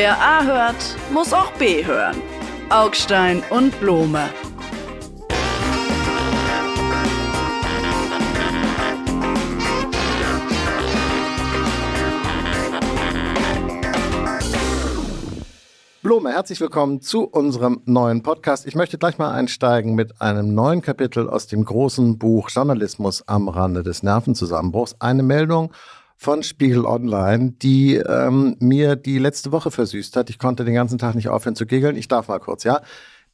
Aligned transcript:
Wer 0.00 0.16
A 0.16 0.44
hört, 0.44 0.96
muss 1.12 1.32
auch 1.32 1.50
B 1.54 1.84
hören. 1.84 2.22
Augstein 2.70 3.42
und 3.50 3.80
Blome. 3.80 4.28
Blome, 16.00 16.30
herzlich 16.30 16.60
willkommen 16.60 17.00
zu 17.00 17.24
unserem 17.24 17.82
neuen 17.84 18.22
Podcast. 18.22 18.68
Ich 18.68 18.76
möchte 18.76 18.98
gleich 18.98 19.18
mal 19.18 19.32
einsteigen 19.32 19.96
mit 19.96 20.22
einem 20.22 20.54
neuen 20.54 20.80
Kapitel 20.80 21.28
aus 21.28 21.48
dem 21.48 21.64
großen 21.64 22.18
Buch 22.18 22.50
Journalismus 22.50 23.26
am 23.26 23.48
Rande 23.48 23.82
des 23.82 24.04
Nervenzusammenbruchs. 24.04 24.94
Eine 25.00 25.24
Meldung 25.24 25.72
von 26.20 26.42
Spiegel 26.42 26.84
Online, 26.84 27.52
die 27.52 27.94
ähm, 27.94 28.56
mir 28.58 28.96
die 28.96 29.18
letzte 29.18 29.52
Woche 29.52 29.70
versüßt 29.70 30.16
hat. 30.16 30.28
Ich 30.30 30.38
konnte 30.38 30.64
den 30.64 30.74
ganzen 30.74 30.98
Tag 30.98 31.14
nicht 31.14 31.28
aufhören 31.28 31.54
zu 31.54 31.64
giggeln. 31.64 31.96
Ich 31.96 32.08
darf 32.08 32.26
mal 32.26 32.40
kurz, 32.40 32.64
ja. 32.64 32.82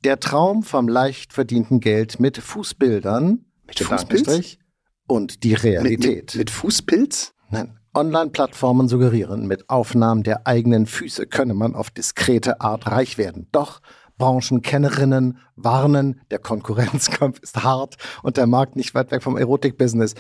Der 0.04 0.20
Traum 0.20 0.62
vom 0.62 0.86
leicht 0.86 1.32
verdienten 1.32 1.80
Geld 1.80 2.20
mit 2.20 2.36
Fußbildern 2.36 3.46
mit 3.66 3.80
Fußpilz? 3.80 4.58
und 5.06 5.44
die 5.44 5.55
Realität. 5.55 6.05
Mit, 6.05 6.16
mit, 6.16 6.36
mit 6.36 6.50
Fußpilz? 6.50 7.32
Nein. 7.48 7.78
Online-Plattformen 7.94 8.88
suggerieren, 8.88 9.46
mit 9.46 9.70
Aufnahmen 9.70 10.22
der 10.22 10.46
eigenen 10.46 10.84
Füße 10.84 11.27
könne 11.27 11.55
man 11.55 11.74
auf 11.74 11.88
diskrete 11.88 12.60
Art 12.60 12.88
reich 12.88 13.16
werden. 13.16 13.48
Doch 13.50 13.80
Branchenkennerinnen 14.19 15.38
warnen, 15.56 16.20
der 16.30 16.38
Konkurrenzkampf 16.38 17.38
ist 17.42 17.64
hart 17.64 17.96
und 18.22 18.36
der 18.36 18.46
Markt 18.46 18.77
nicht 18.77 18.94
weit 18.94 19.10
weg 19.10 19.22
vom 19.22 19.38
Erotik-Business. 19.38 20.14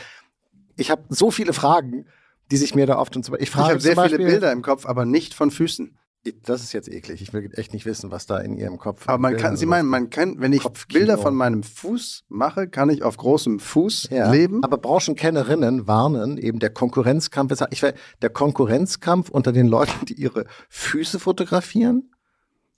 Ich 0.76 0.90
habe 0.90 1.02
so 1.10 1.30
viele 1.30 1.52
Fragen, 1.52 2.06
die 2.50 2.56
sich 2.56 2.74
mir 2.74 2.86
da 2.86 2.98
oft 2.98 3.16
und 3.16 3.24
so 3.24 3.34
Ich, 3.34 3.48
ich 3.48 3.54
habe 3.54 3.80
sehr 3.80 3.94
Beispiel, 3.94 4.18
viele 4.18 4.30
Bilder 4.30 4.52
im 4.52 4.62
Kopf, 4.62 4.86
aber 4.86 5.04
nicht 5.04 5.34
von 5.34 5.50
Füßen. 5.50 5.96
Das 6.42 6.62
ist 6.62 6.72
jetzt 6.72 6.88
eklig. 6.88 7.20
Ich 7.20 7.34
will 7.34 7.50
echt 7.54 7.74
nicht 7.74 7.84
wissen, 7.84 8.10
was 8.10 8.24
da 8.24 8.38
in 8.38 8.56
Ihrem 8.56 8.78
Kopf. 8.78 9.06
Aber 9.08 9.18
man 9.18 9.36
kann, 9.36 9.58
Sie 9.58 9.66
meinen, 9.66 9.88
man 9.88 10.08
kann, 10.08 10.40
wenn 10.40 10.54
ich 10.54 10.62
Kopfkino. 10.62 11.00
Bilder 11.00 11.18
von 11.18 11.34
meinem 11.34 11.62
Fuß 11.62 12.24
mache, 12.28 12.66
kann 12.66 12.88
ich 12.88 13.02
auf 13.02 13.18
großem 13.18 13.60
Fuß 13.60 14.08
ja, 14.10 14.30
leben. 14.30 14.64
Aber 14.64 14.78
Branchenkennerinnen 14.78 15.86
warnen 15.86 16.38
eben 16.38 16.60
der 16.60 16.70
Konkurrenzkampf. 16.70 17.52
Ist, 17.52 17.64
ich 17.70 17.82
will, 17.82 17.92
der 18.22 18.30
Konkurrenzkampf 18.30 19.28
unter 19.28 19.52
den 19.52 19.66
Leuten, 19.66 20.06
die 20.06 20.14
ihre 20.14 20.46
Füße 20.70 21.18
fotografieren. 21.18 22.10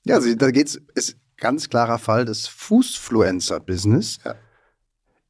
Ja, 0.05 0.17
also 0.17 0.35
da 0.35 0.51
geht's, 0.51 0.81
ist 0.95 1.17
ganz 1.37 1.69
klarer 1.69 1.99
Fall 1.99 2.25
des 2.25 2.49
Fußfluencer-Business. 2.49 4.19
Ja. 4.25 4.35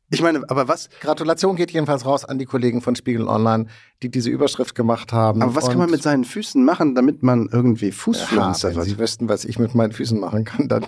Ich 0.09 0.23
meine, 0.23 0.49
aber 0.49 0.69
was? 0.69 0.89
Gratulation 1.01 1.57
geht 1.57 1.73
jedenfalls 1.73 2.07
raus 2.07 2.25
an 2.25 2.39
die 2.39 2.45
Kollegen 2.45 2.81
von 2.81 2.95
Spiegel 2.95 3.27
Online, 3.27 3.67
die 4.03 4.09
diese 4.09 4.31
Überschrift 4.31 4.77
gemacht 4.77 5.13
haben. 5.13 5.43
Aber 5.43 5.57
was 5.57 5.67
kann 5.67 5.79
man 5.79 5.91
mit 5.91 6.03
seinen 6.03 6.25
Füßen 6.25 6.65
machen, 6.65 6.95
damit 6.95 7.25
man 7.25 7.49
irgendwie 7.51 7.91
Fußpflanzer 7.91 8.71
ja, 8.71 8.77
wird? 8.77 8.87
Sie 8.87 8.99
wüssten, 8.99 9.29
was 9.29 9.45
ich 9.45 9.59
mit 9.59 9.75
meinen 9.75 9.93
Füßen 9.93 10.21
machen 10.21 10.45
kann, 10.45 10.69
dann, 10.69 10.87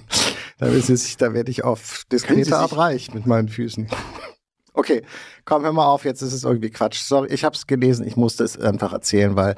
dann 0.59 0.73
wissen 0.73 0.97
Sie, 0.97 1.17
da 1.17 1.35
werde 1.35 1.51
ich 1.51 1.65
auf 1.65 2.05
diskrete 2.13 2.57
Art 2.57 2.77
reich 2.77 3.13
mit 3.13 3.27
meinen 3.27 3.49
Füßen. 3.49 3.89
Okay, 4.73 5.03
komm, 5.45 5.65
hör 5.65 5.73
mal 5.73 5.87
auf, 5.87 6.05
jetzt 6.05 6.23
ist 6.23 6.33
es 6.33 6.45
irgendwie 6.45 6.71
Quatsch. 6.71 7.01
Sorry, 7.01 7.29
ich 7.33 7.45
habe 7.45 7.57
es 7.57 7.67
gelesen, 7.67 8.07
ich 8.07 8.17
musste 8.17 8.45
es 8.45 8.57
einfach 8.57 8.93
erzählen, 8.93 9.35
weil 9.35 9.57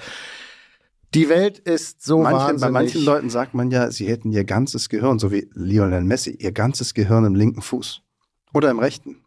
die 1.12 1.28
Welt 1.28 1.58
ist 1.58 2.02
so 2.02 2.20
Manche, 2.20 2.38
wahnsinnig. 2.38 2.60
Bei 2.62 2.70
manchen 2.70 3.04
Leuten 3.04 3.28
sagt 3.28 3.52
man 3.52 3.70
ja, 3.70 3.90
sie 3.90 4.06
hätten 4.06 4.32
ihr 4.32 4.44
ganzes 4.44 4.88
Gehirn, 4.88 5.18
so 5.18 5.30
wie 5.30 5.50
Lionel 5.52 6.04
Messi, 6.04 6.30
ihr 6.30 6.52
ganzes 6.52 6.94
Gehirn 6.94 7.26
im 7.26 7.34
linken 7.34 7.60
Fuß 7.60 8.00
oder 8.54 8.70
im 8.70 8.78
rechten 8.78 9.22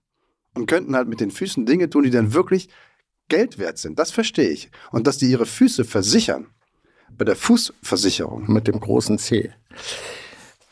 und 0.55 0.67
könnten 0.67 0.95
halt 0.95 1.07
mit 1.07 1.19
den 1.19 1.31
Füßen 1.31 1.65
Dinge 1.65 1.89
tun, 1.89 2.03
die 2.03 2.09
dann 2.09 2.33
wirklich 2.33 2.69
Geld 3.29 3.57
wert 3.57 3.77
sind. 3.77 3.97
Das 3.99 4.11
verstehe 4.11 4.49
ich. 4.49 4.69
Und 4.91 5.07
dass 5.07 5.17
die 5.17 5.29
ihre 5.29 5.45
Füße 5.45 5.85
versichern, 5.85 6.47
bei 7.17 7.25
der 7.25 7.35
Fußversicherung. 7.35 8.51
Mit 8.51 8.67
dem 8.67 8.79
großen 8.79 9.17
C. 9.17 9.53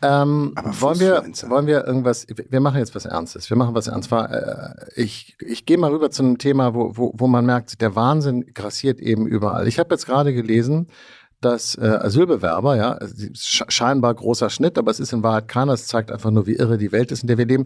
Ähm, 0.03 0.53
Aber 0.55 0.81
wollen 0.81 0.99
wir, 0.99 1.23
wollen 1.49 1.67
wir 1.67 1.85
irgendwas, 1.85 2.25
wir 2.27 2.59
machen 2.59 2.79
jetzt 2.79 2.95
was 2.95 3.05
Ernstes. 3.05 3.49
Wir 3.49 3.57
machen 3.57 3.75
was 3.75 3.87
Ernstes. 3.87 4.31
Äh, 4.31 4.73
ich, 4.95 5.37
ich 5.39 5.65
gehe 5.65 5.77
mal 5.77 5.91
rüber 5.91 6.09
zu 6.09 6.23
einem 6.23 6.39
Thema, 6.39 6.73
wo, 6.73 6.97
wo, 6.97 7.13
wo 7.15 7.27
man 7.27 7.45
merkt, 7.45 7.81
der 7.81 7.95
Wahnsinn 7.95 8.51
grassiert 8.53 8.99
eben 8.99 9.27
überall. 9.27 9.67
Ich 9.67 9.77
habe 9.77 9.93
jetzt 9.93 10.07
gerade 10.07 10.33
gelesen, 10.33 10.87
dass 11.39 11.75
äh, 11.75 11.81
Asylbewerber, 11.81 12.75
ja, 12.75 12.99
scheinbar 13.33 14.13
großer 14.13 14.49
Schnitt, 14.49 14.77
aber 14.77 14.91
es 14.91 14.99
ist 14.99 15.13
in 15.13 15.23
Wahrheit 15.23 15.47
keiner, 15.47 15.73
es 15.73 15.87
zeigt 15.87 16.11
einfach 16.11 16.31
nur, 16.31 16.45
wie 16.45 16.55
irre 16.55 16.77
die 16.77 16.91
Welt 16.91 17.11
ist, 17.11 17.23
in 17.23 17.27
der 17.27 17.37
wir 17.37 17.45
leben, 17.45 17.65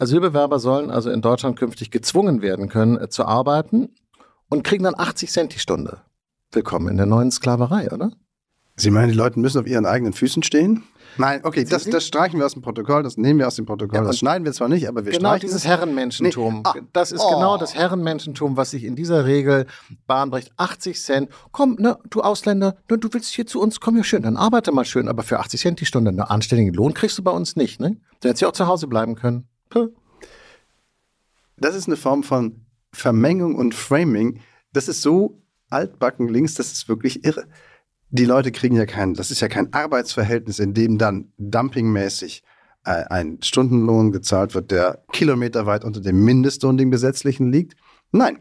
Asylbewerber 0.00 0.58
sollen 0.58 0.90
also 0.90 1.10
in 1.10 1.20
Deutschland 1.20 1.58
künftig 1.58 1.90
gezwungen 1.90 2.40
werden 2.42 2.68
können, 2.68 2.98
äh, 2.98 3.08
zu 3.08 3.26
arbeiten 3.26 3.90
und 4.48 4.64
kriegen 4.64 4.84
dann 4.84 4.94
80 4.96 5.30
Cent 5.30 5.54
die 5.54 5.58
Stunde. 5.58 5.98
Willkommen 6.52 6.88
in 6.88 6.96
der 6.96 7.06
neuen 7.06 7.30
Sklaverei, 7.30 7.90
oder? 7.92 8.10
Sie 8.76 8.90
meinen, 8.90 9.10
die 9.10 9.14
Leute 9.14 9.38
müssen 9.38 9.60
auf 9.60 9.66
ihren 9.66 9.84
eigenen 9.84 10.14
Füßen 10.14 10.42
stehen? 10.42 10.84
Nein, 11.18 11.40
okay, 11.42 11.64
das, 11.64 11.84
das, 11.84 12.06
streichen 12.06 12.38
wir 12.38 12.46
aus 12.46 12.54
dem 12.54 12.62
Protokoll, 12.62 13.02
das 13.02 13.18
nehmen 13.18 13.40
wir 13.40 13.46
aus 13.46 13.56
dem 13.56 13.66
Protokoll. 13.66 13.98
Ja, 13.98 14.04
das 14.04 14.18
schneiden 14.18 14.44
wir 14.44 14.52
zwar 14.52 14.68
nicht, 14.68 14.88
aber 14.88 15.04
wir 15.04 15.12
genau 15.12 15.30
streichen 15.30 15.48
dieses 15.48 15.66
Herrenmenschentum. 15.66 16.54
Nee. 16.54 16.62
Ah, 16.64 16.74
das 16.92 17.12
ist 17.12 17.18
genau 17.18 17.30
oh. 17.30 17.34
genau 17.34 17.56
das 17.58 17.74
Herrenmenschentum, 17.74 18.56
was 18.56 18.70
sich 18.70 18.84
in 18.84 18.96
dieser 18.96 19.26
Regel 19.26 19.66
bahnbricht. 20.06 20.52
80 20.56 21.02
Cent. 21.02 21.28
Komm, 21.52 21.76
ne, 21.78 21.98
du 22.08 22.22
Ausländer, 22.22 22.76
ne, 22.88 22.96
du 22.96 23.08
willst 23.12 23.34
hier 23.34 23.46
zu 23.46 23.60
uns, 23.60 23.80
komm 23.80 23.96
ja 23.96 24.04
schön, 24.04 24.22
dann 24.22 24.36
arbeite 24.36 24.72
mal 24.72 24.84
schön, 24.84 25.08
aber 25.08 25.24
für 25.24 25.40
80 25.40 25.60
Cent 25.60 25.80
die 25.80 25.86
Stunde, 25.86 26.10
einen 26.10 26.20
anständigen 26.20 26.72
Lohn 26.72 26.94
kriegst 26.94 27.18
du 27.18 27.22
bei 27.22 27.32
uns 27.32 27.56
nicht, 27.56 27.80
ne? 27.80 27.96
Du 28.20 28.28
hättest 28.28 28.42
ja 28.42 28.48
auch 28.48 28.52
zu 28.52 28.66
Hause 28.66 28.86
bleiben 28.86 29.14
können. 29.14 29.49
Das 31.56 31.74
ist 31.74 31.86
eine 31.86 31.96
Form 31.96 32.22
von 32.22 32.64
Vermengung 32.92 33.54
und 33.54 33.74
Framing. 33.74 34.40
Das 34.72 34.88
ist 34.88 35.02
so 35.02 35.42
altbacken 35.68 36.28
links, 36.28 36.54
das 36.54 36.72
ist 36.72 36.88
wirklich 36.88 37.24
irre. 37.24 37.46
Die 38.10 38.24
Leute 38.24 38.50
kriegen 38.50 38.76
ja 38.76 38.86
kein, 38.86 39.14
das 39.14 39.30
ist 39.30 39.40
ja 39.40 39.48
kein 39.48 39.72
Arbeitsverhältnis, 39.72 40.58
in 40.58 40.74
dem 40.74 40.98
dann 40.98 41.32
dumpingmäßig 41.38 42.42
äh, 42.84 43.04
ein 43.08 43.38
Stundenlohn 43.42 44.10
gezahlt 44.10 44.54
wird, 44.54 44.70
der 44.72 45.04
kilometerweit 45.12 45.84
unter 45.84 46.00
dem 46.00 46.24
Mindestlohn, 46.24 46.76
dem 46.76 46.90
gesetzlichen 46.90 47.52
liegt. 47.52 47.76
Nein, 48.10 48.40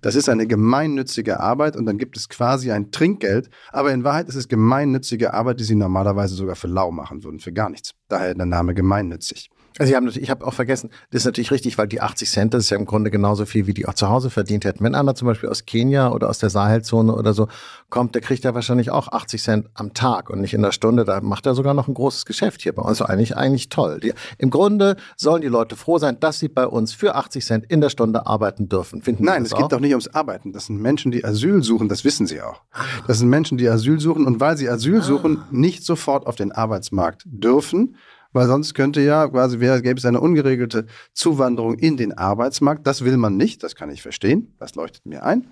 das 0.00 0.16
ist 0.16 0.28
eine 0.28 0.46
gemeinnützige 0.46 1.40
Arbeit 1.40 1.76
und 1.76 1.86
dann 1.86 1.96
gibt 1.96 2.16
es 2.16 2.28
quasi 2.28 2.72
ein 2.72 2.90
Trinkgeld, 2.90 3.50
aber 3.70 3.92
in 3.92 4.02
Wahrheit 4.02 4.28
ist 4.28 4.34
es 4.34 4.48
gemeinnützige 4.48 5.32
Arbeit, 5.32 5.60
die 5.60 5.64
sie 5.64 5.76
normalerweise 5.76 6.34
sogar 6.34 6.56
für 6.56 6.66
lau 6.66 6.90
machen 6.90 7.22
würden, 7.22 7.38
für 7.38 7.52
gar 7.52 7.70
nichts. 7.70 7.94
Daher 8.08 8.34
der 8.34 8.46
Name 8.46 8.74
gemeinnützig. 8.74 9.50
Also 9.78 9.90
Sie 9.90 9.96
haben 9.96 10.08
ich 10.08 10.30
habe 10.30 10.46
auch 10.46 10.54
vergessen, 10.54 10.90
das 11.10 11.22
ist 11.22 11.26
natürlich 11.26 11.50
richtig, 11.50 11.78
weil 11.78 11.88
die 11.88 12.00
80 12.00 12.30
Cent, 12.30 12.54
das 12.54 12.64
ist 12.64 12.70
ja 12.70 12.76
im 12.76 12.84
Grunde 12.84 13.10
genauso 13.10 13.46
viel, 13.46 13.66
wie 13.66 13.74
die 13.74 13.86
auch 13.86 13.94
zu 13.94 14.08
Hause 14.08 14.30
verdient 14.30 14.64
hätten. 14.64 14.84
Wenn 14.84 14.94
einer 14.94 15.14
zum 15.14 15.26
Beispiel 15.26 15.48
aus 15.48 15.64
Kenia 15.64 16.10
oder 16.10 16.28
aus 16.28 16.38
der 16.38 16.50
Sahelzone 16.50 17.14
oder 17.14 17.32
so 17.34 17.48
kommt, 17.90 18.14
der 18.14 18.22
kriegt 18.22 18.44
ja 18.44 18.54
wahrscheinlich 18.54 18.90
auch 18.90 19.08
80 19.08 19.42
Cent 19.42 19.70
am 19.74 19.94
Tag 19.94 20.30
und 20.30 20.40
nicht 20.40 20.54
in 20.54 20.62
der 20.62 20.72
Stunde. 20.72 21.04
Da 21.04 21.20
macht 21.20 21.46
er 21.46 21.54
sogar 21.54 21.74
noch 21.74 21.88
ein 21.88 21.94
großes 21.94 22.26
Geschäft 22.26 22.62
hier 22.62 22.74
bei 22.74 22.82
uns. 22.82 23.00
Also 23.00 23.06
eigentlich, 23.06 23.36
eigentlich 23.36 23.68
toll. 23.68 24.00
Die, 24.00 24.12
Im 24.38 24.50
Grunde 24.50 24.96
sollen 25.16 25.42
die 25.42 25.48
Leute 25.48 25.76
froh 25.76 25.98
sein, 25.98 26.18
dass 26.20 26.38
sie 26.38 26.48
bei 26.48 26.66
uns 26.66 26.92
für 26.92 27.14
80 27.14 27.44
Cent 27.44 27.64
in 27.68 27.80
der 27.80 27.90
Stunde 27.90 28.26
arbeiten 28.26 28.68
dürfen. 28.68 29.02
Finden 29.02 29.24
Nein, 29.24 29.44
es 29.44 29.54
geht 29.54 29.72
doch 29.72 29.80
nicht 29.80 29.92
ums 29.92 30.08
Arbeiten. 30.08 30.52
Das 30.52 30.66
sind 30.66 30.80
Menschen, 30.80 31.12
die 31.12 31.24
Asyl 31.24 31.62
suchen, 31.62 31.88
das 31.88 32.04
wissen 32.04 32.26
sie 32.26 32.40
auch. 32.42 32.60
Das 33.06 33.18
sind 33.18 33.28
Menschen, 33.28 33.58
die 33.58 33.68
Asyl 33.68 34.00
suchen 34.00 34.26
und 34.26 34.40
weil 34.40 34.56
sie 34.56 34.68
Asyl 34.68 34.98
ah. 34.98 35.02
suchen, 35.02 35.42
nicht 35.50 35.84
sofort 35.84 36.26
auf 36.26 36.36
den 36.36 36.52
Arbeitsmarkt 36.52 37.22
dürfen 37.24 37.96
weil 38.32 38.46
sonst 38.46 38.74
könnte 38.74 39.00
ja 39.00 39.28
quasi 39.28 39.60
wäre, 39.60 39.82
gäbe 39.82 39.98
es 39.98 40.04
eine 40.04 40.20
ungeregelte 40.20 40.86
Zuwanderung 41.12 41.78
in 41.78 41.96
den 41.96 42.12
Arbeitsmarkt. 42.12 42.86
Das 42.86 43.04
will 43.04 43.16
man 43.16 43.36
nicht, 43.36 43.62
das 43.62 43.74
kann 43.74 43.90
ich 43.90 44.02
verstehen, 44.02 44.54
das 44.58 44.74
leuchtet 44.74 45.06
mir 45.06 45.24
ein. 45.24 45.50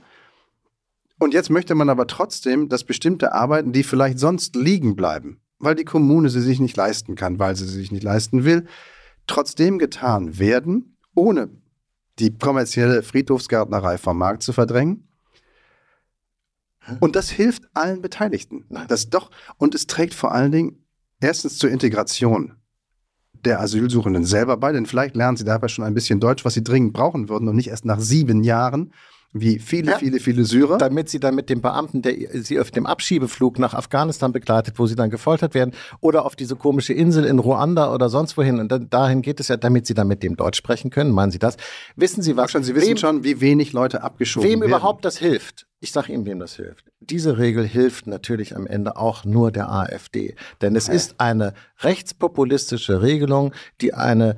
Und 1.19 1.35
jetzt 1.35 1.51
möchte 1.51 1.75
man 1.75 1.91
aber 1.91 2.07
trotzdem, 2.07 2.69
dass 2.69 2.85
bestimmte 2.85 3.33
Arbeiten, 3.33 3.73
die 3.73 3.83
vielleicht 3.83 4.19
sonst 4.19 4.57
liegen 4.57 4.97
bleiben, 4.97 5.41
weil 5.59 5.75
die 5.75 5.85
Kommune 5.85 6.31
sie 6.31 6.41
sich 6.41 6.61
nicht 6.61 6.77
leisten 6.77 7.15
kann, 7.15 7.39
weil 7.39 7.57
sie 7.57 7.67
sie 7.67 7.75
sich 7.75 7.93
nicht 7.93 8.03
leisten 8.03 8.45
will, 8.45 8.67
trotzdem 9.27 9.79
getan 9.79 10.39
werden, 10.39 10.97
ohne 11.15 11.51
die 12.19 12.37
kommerzielle 12.37 13.03
Friedhofsgärtnerei 13.03 13.99
vom 13.99 14.17
Markt 14.17 14.43
zu 14.43 14.55
verdrängen. 14.55 15.09
Und 17.01 17.17
das 17.17 17.29
hilft 17.29 17.65
allen 17.75 18.01
Beteiligten. 18.01 18.65
Das 18.89 19.11
doch, 19.11 19.31
und 19.59 19.75
es 19.75 19.87
trägt 19.87 20.15
vor 20.15 20.33
allen 20.33 20.51
Dingen 20.51 20.87
erstens 21.21 21.59
zur 21.59 21.71
Integration 21.71 22.55
der 23.45 23.61
Asylsuchenden 23.61 24.25
selber 24.25 24.57
bei, 24.57 24.73
denn 24.73 24.87
vielleicht 24.87 25.17
lernen 25.17 25.37
sie 25.37 25.45
dabei 25.45 25.69
schon 25.69 25.85
ein 25.85 25.95
bisschen 25.95 26.21
Deutsch, 26.21 26.45
was 26.45 26.55
sie 26.55 26.65
dringend 26.65 26.93
brauchen 26.93 27.29
würden 27.29 27.49
und 27.49 27.57
nicht 27.57 27.69
erst 27.69 27.85
nach 27.85 28.01
sieben 28.01 28.43
Jahren, 28.45 28.93
wie 29.33 29.61
viele, 29.61 29.93
ja, 29.93 29.99
viele, 29.99 30.19
viele 30.19 30.45
Syrer. 30.45 30.79
Damit 30.79 31.09
sie 31.09 31.21
dann 31.21 31.37
mit 31.37 31.51
dem 31.51 31.61
Beamten, 31.61 32.03
der 32.03 32.15
sie 32.43 32.59
auf 32.59 32.73
dem 32.73 32.85
Abschiebeflug 32.85 33.61
nach 33.61 33.75
Afghanistan 33.75 34.33
begleitet, 34.33 34.79
wo 34.79 34.87
sie 34.87 34.97
dann 34.97 35.09
gefoltert 35.09 35.55
werden, 35.55 35.73
oder 36.01 36.25
auf 36.27 36.35
diese 36.35 36.57
komische 36.57 36.95
Insel 36.95 37.25
in 37.25 37.39
Ruanda 37.39 37.95
oder 37.95 38.09
sonst 38.09 38.37
wohin. 38.37 38.59
Und 38.59 38.73
dann, 38.73 38.91
dahin 38.91 39.23
geht 39.23 39.39
es 39.39 39.49
ja, 39.49 39.57
damit 39.57 39.87
sie 39.87 39.95
dann 39.95 40.09
mit 40.09 40.25
dem 40.25 40.37
Deutsch 40.37 40.59
sprechen 40.59 40.91
können. 40.91 41.13
Meinen 41.13 41.31
Sie 41.31 41.39
das? 41.39 41.57
Wissen 41.95 42.23
Sie 42.23 42.37
was? 42.37 42.51
Schon, 42.51 42.65
sie 42.65 42.75
wissen 42.75 42.89
wem, 42.89 42.97
schon, 42.97 43.23
wie 43.23 43.41
wenig 43.41 43.73
Leute 43.73 44.03
abgeschoben 44.03 44.49
wem 44.49 44.61
werden. 44.61 44.71
Wem 44.71 44.77
überhaupt 44.77 45.05
das 45.05 45.19
hilft. 45.19 45.67
Ich 45.79 45.93
sage 45.93 46.13
Ihnen, 46.13 46.27
wem 46.27 46.41
das 46.41 46.57
hilft. 46.57 46.91
Diese 46.99 47.39
Regel 47.39 47.65
hilft 47.65 48.07
natürlich 48.07 48.57
am 48.57 48.67
Ende 48.67 48.97
auch 48.97 49.25
nur 49.25 49.53
der 49.53 49.71
AfD. 49.71 50.35
Denn 50.61 50.77
es 50.77 50.89
okay. 50.89 50.97
ist 50.97 51.15
eine 51.19 51.55
rechtspopulistische 51.79 53.01
Regelung, 53.01 53.55
die 53.81 53.95
eine 53.95 54.37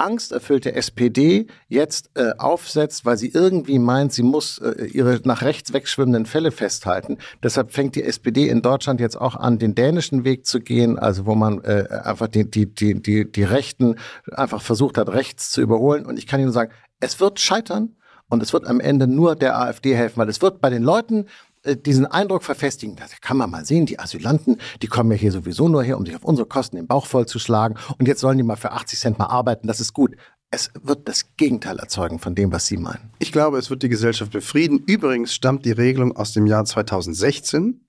angsterfüllte 0.00 0.74
SPD 0.74 1.46
jetzt 1.68 2.10
äh, 2.14 2.32
aufsetzt, 2.38 3.04
weil 3.04 3.16
sie 3.16 3.28
irgendwie 3.28 3.78
meint, 3.78 4.12
sie 4.12 4.22
muss 4.22 4.58
äh, 4.58 4.84
ihre 4.86 5.20
nach 5.24 5.42
rechts 5.42 5.72
wegschwimmenden 5.72 6.26
Fälle 6.26 6.50
festhalten. 6.50 7.18
Deshalb 7.42 7.72
fängt 7.72 7.96
die 7.96 8.04
SPD 8.04 8.48
in 8.48 8.62
Deutschland 8.62 9.00
jetzt 9.00 9.20
auch 9.20 9.36
an, 9.36 9.58
den 9.58 9.74
dänischen 9.74 10.24
Weg 10.24 10.46
zu 10.46 10.60
gehen, 10.60 10.98
also 10.98 11.26
wo 11.26 11.34
man 11.34 11.62
äh, 11.64 11.86
einfach 12.04 12.28
die, 12.28 12.50
die, 12.50 12.66
die, 12.66 13.00
die, 13.00 13.30
die 13.30 13.44
Rechten 13.44 13.96
einfach 14.32 14.62
versucht 14.62 14.98
hat, 14.98 15.08
rechts 15.08 15.50
zu 15.50 15.60
überholen. 15.60 16.06
Und 16.06 16.18
ich 16.18 16.26
kann 16.26 16.40
Ihnen 16.40 16.52
sagen, 16.52 16.72
es 17.00 17.20
wird 17.20 17.40
scheitern 17.40 17.96
und 18.28 18.42
es 18.42 18.52
wird 18.52 18.66
am 18.66 18.80
Ende 18.80 19.06
nur 19.06 19.36
der 19.36 19.58
AfD 19.58 19.94
helfen, 19.94 20.18
weil 20.18 20.28
es 20.28 20.42
wird 20.42 20.60
bei 20.60 20.70
den 20.70 20.82
Leuten, 20.82 21.26
diesen 21.76 22.06
Eindruck 22.06 22.42
verfestigen, 22.42 22.96
das 22.96 23.20
kann 23.20 23.36
man 23.36 23.50
mal 23.50 23.64
sehen, 23.64 23.86
die 23.86 23.98
Asylanten, 23.98 24.58
die 24.82 24.86
kommen 24.86 25.10
ja 25.10 25.16
hier 25.16 25.32
sowieso 25.32 25.68
nur 25.68 25.82
her, 25.82 25.98
um 25.98 26.06
sich 26.06 26.16
auf 26.16 26.24
unsere 26.24 26.46
Kosten 26.46 26.76
den 26.76 26.86
Bauch 26.86 27.06
vollzuschlagen 27.06 27.78
und 27.98 28.06
jetzt 28.06 28.20
sollen 28.20 28.38
die 28.38 28.44
mal 28.44 28.56
für 28.56 28.72
80 28.72 28.98
Cent 28.98 29.18
mal 29.18 29.26
arbeiten, 29.26 29.66
das 29.66 29.80
ist 29.80 29.92
gut. 29.92 30.16
Es 30.50 30.70
wird 30.82 31.08
das 31.08 31.36
Gegenteil 31.36 31.78
erzeugen 31.78 32.18
von 32.18 32.34
dem, 32.34 32.52
was 32.52 32.66
Sie 32.66 32.78
meinen. 32.78 33.10
Ich 33.18 33.32
glaube, 33.32 33.58
es 33.58 33.68
wird 33.68 33.82
die 33.82 33.90
Gesellschaft 33.90 34.32
befrieden. 34.32 34.82
Übrigens 34.86 35.34
stammt 35.34 35.66
die 35.66 35.72
Regelung 35.72 36.16
aus 36.16 36.32
dem 36.32 36.46
Jahr 36.46 36.64
2016. 36.64 37.84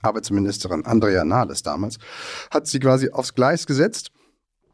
Arbeitsministerin 0.00 0.86
Andrea 0.86 1.24
Nahles 1.24 1.62
damals 1.62 1.98
hat 2.50 2.66
sie 2.66 2.78
quasi 2.78 3.10
aufs 3.10 3.34
Gleis 3.34 3.66
gesetzt. 3.66 4.10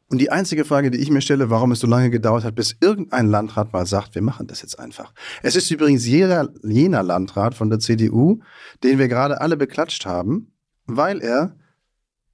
Und 0.09 0.19
die 0.19 0.31
einzige 0.31 0.65
Frage, 0.65 0.93
die 0.93 0.99
ich 0.99 1.11
mir 1.11 1.21
stelle, 1.21 1.51
warum 1.51 1.73
es 1.73 1.81
so 1.81 1.87
lange 1.89 2.11
gedauert 2.11 2.45
hat, 2.45 2.55
bis 2.55 2.77
irgendein 2.81 3.27
Landrat 3.27 3.73
mal 3.73 3.87
sagt, 3.87 4.15
wir 4.15 4.23
machen 4.23 4.47
das 4.47 4.63
jetzt 4.63 4.79
einfach. 4.79 5.13
Es 5.43 5.57
ist 5.57 5.71
übrigens 5.71 6.07
jeder, 6.07 6.49
jener 6.63 7.03
Landrat 7.03 7.55
von 7.55 7.71
der 7.71 7.81
CDU, 7.81 8.41
den 8.85 8.99
wir 8.99 9.09
gerade 9.09 9.41
alle 9.41 9.57
beklatscht 9.57 10.07
haben, 10.07 10.53
weil 10.87 11.21
er 11.21 11.57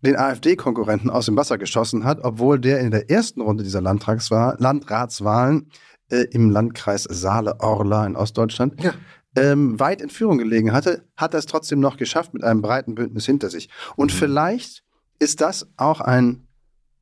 den 0.03 0.17
AfD-Konkurrenten 0.17 1.09
aus 1.09 1.27
dem 1.27 1.37
Wasser 1.37 1.57
geschossen 1.57 2.05
hat, 2.05 2.21
obwohl 2.23 2.61
der 2.61 2.81
in 2.81 2.91
der 2.91 3.09
ersten 3.11 3.41
Runde 3.41 3.65
dieser 3.65 3.81
Landtagswahl, 3.81 4.57
Landratswahlen 4.59 5.71
äh, 6.11 6.27
im 6.33 6.51
Landkreis 6.51 7.05
Saale-Orla 7.05 8.05
in 8.05 8.17
Ostdeutschland 8.17 8.83
ja. 8.83 8.93
ähm, 9.37 9.81
weit 9.81 10.03
in 10.03 10.11
Führung 10.11 10.39
gelegen 10.39 10.73
hatte, 10.73 11.05
hat 11.17 11.35
er 11.35 11.39
es 11.39 11.47
trotzdem 11.47 11.81
noch 11.81 11.97
geschafft 11.97 12.35
mit 12.35 12.45
einem 12.45 12.61
breiten 12.61 12.97
Bündnis 12.97 13.25
hinter 13.25 13.49
sich. 13.49 13.71
Und 13.97 14.13
mhm. 14.13 14.17
vielleicht 14.17 14.85
ist 15.19 15.41
das 15.41 15.69
auch 15.77 16.01
ein 16.01 16.47